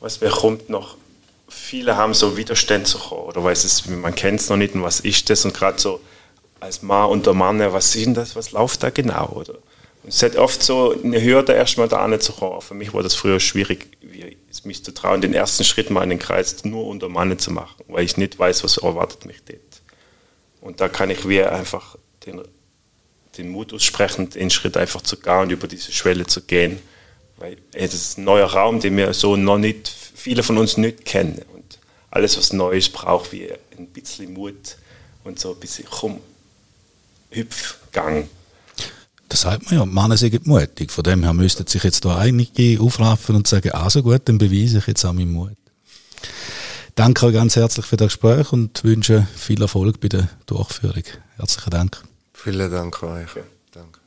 Was 0.00 0.20
mir 0.20 0.28
kommt 0.28 0.68
noch, 0.68 0.98
viele 1.48 1.96
haben 1.96 2.12
so 2.12 2.36
Widerstände 2.36 2.84
zu 2.86 2.98
kommen, 2.98 3.22
oder 3.22 3.42
weiß 3.42 3.64
es, 3.64 3.86
man 3.86 4.14
kennt 4.14 4.38
es 4.38 4.50
noch 4.50 4.58
nicht 4.58 4.74
und 4.74 4.82
was 4.82 5.00
ist 5.00 5.30
das 5.30 5.46
und 5.46 5.54
gerade 5.54 5.80
so 5.80 5.98
als 6.60 6.82
Mann 6.82 7.08
unter 7.08 7.32
Mann, 7.32 7.58
was 7.58 7.96
ist 7.96 8.04
denn 8.04 8.12
das, 8.12 8.36
was 8.36 8.52
läuft 8.52 8.82
da 8.82 8.90
genau, 8.90 9.28
oder? 9.28 9.54
Es 10.06 10.22
hat 10.22 10.36
oft 10.36 10.62
so 10.62 10.94
eine 11.02 11.22
Hürde, 11.22 11.52
erstmal 11.52 11.88
da 11.88 11.98
anzukommen. 11.98 12.60
Für 12.60 12.74
mich 12.74 12.92
war 12.92 13.02
das 13.02 13.14
früher 13.14 13.40
schwierig, 13.40 13.88
mich 14.64 14.84
zu 14.84 14.92
trauen, 14.92 15.20
den 15.20 15.34
ersten 15.34 15.64
Schritt 15.64 15.90
mal 15.90 16.02
in 16.02 16.10
den 16.10 16.18
Kreis 16.18 16.64
nur 16.64 16.86
unter 16.86 17.08
Mannen 17.08 17.38
zu 17.38 17.50
machen, 17.50 17.84
weil 17.88 18.04
ich 18.04 18.16
nicht 18.16 18.38
weiß, 18.38 18.64
was 18.64 18.78
erwartet 18.78 19.24
mich 19.26 19.42
dort. 19.44 19.60
Und 20.60 20.80
da 20.80 20.88
kann 20.88 21.10
ich 21.10 21.28
wie 21.28 21.42
einfach 21.42 21.96
den, 22.24 22.40
den 23.36 23.50
Mut 23.50 23.72
aussprechen, 23.72 24.30
den 24.30 24.50
Schritt 24.50 24.76
einfach 24.76 25.02
zu 25.02 25.18
gehen 25.18 25.40
und 25.40 25.52
über 25.52 25.66
diese 25.66 25.92
Schwelle 25.92 26.26
zu 26.26 26.42
gehen. 26.42 26.80
Weil 27.36 27.58
ey, 27.72 27.86
das 27.86 27.94
ist 27.94 28.18
ein 28.18 28.24
neuer 28.24 28.46
Raum, 28.46 28.80
den 28.80 28.96
wir 28.96 29.12
so 29.12 29.36
noch 29.36 29.58
nicht, 29.58 29.88
viele 29.88 30.42
von 30.42 30.56
uns 30.56 30.76
nicht 30.76 31.04
kennen. 31.04 31.42
Und 31.54 31.78
alles, 32.10 32.38
was 32.38 32.52
Neues 32.52 32.88
braucht, 32.88 33.32
wie 33.32 33.50
ein 33.76 33.88
bisschen 33.88 34.32
Mut 34.32 34.76
und 35.24 35.38
so 35.38 35.52
ein 35.52 35.60
bisschen 35.60 35.86
komm, 35.90 36.20
Hüpfgang. 37.30 38.28
Das 39.28 39.42
sagt 39.42 39.70
man 39.70 39.80
ja, 39.80 39.86
Männer 39.86 40.16
sind 40.16 40.46
mutig. 40.46 40.90
Von 40.90 41.04
dem 41.04 41.22
her 41.22 41.32
müssten 41.32 41.66
sich 41.66 41.82
jetzt 41.82 42.04
da 42.04 42.16
einige 42.16 42.80
aufraffen 42.80 43.36
und 43.36 43.46
sagen, 43.46 43.72
also 43.72 44.02
gut, 44.02 44.22
dann 44.26 44.38
beweise 44.38 44.78
ich 44.78 44.86
jetzt 44.86 45.04
auch 45.04 45.12
meinen 45.12 45.32
Mut. 45.32 45.56
Danke 46.94 47.26
euch 47.26 47.34
ganz 47.34 47.56
herzlich 47.56 47.86
für 47.86 47.96
das 47.96 48.08
Gespräch 48.08 48.52
und 48.52 48.84
wünsche 48.84 49.26
viel 49.34 49.60
Erfolg 49.60 50.00
bei 50.00 50.08
der 50.08 50.28
Durchführung. 50.46 51.02
Herzlichen 51.36 51.70
Dank. 51.70 52.02
Vielen 52.32 52.70
Dank 52.70 53.02
euch. 53.02 53.30
Danke. 53.72 54.00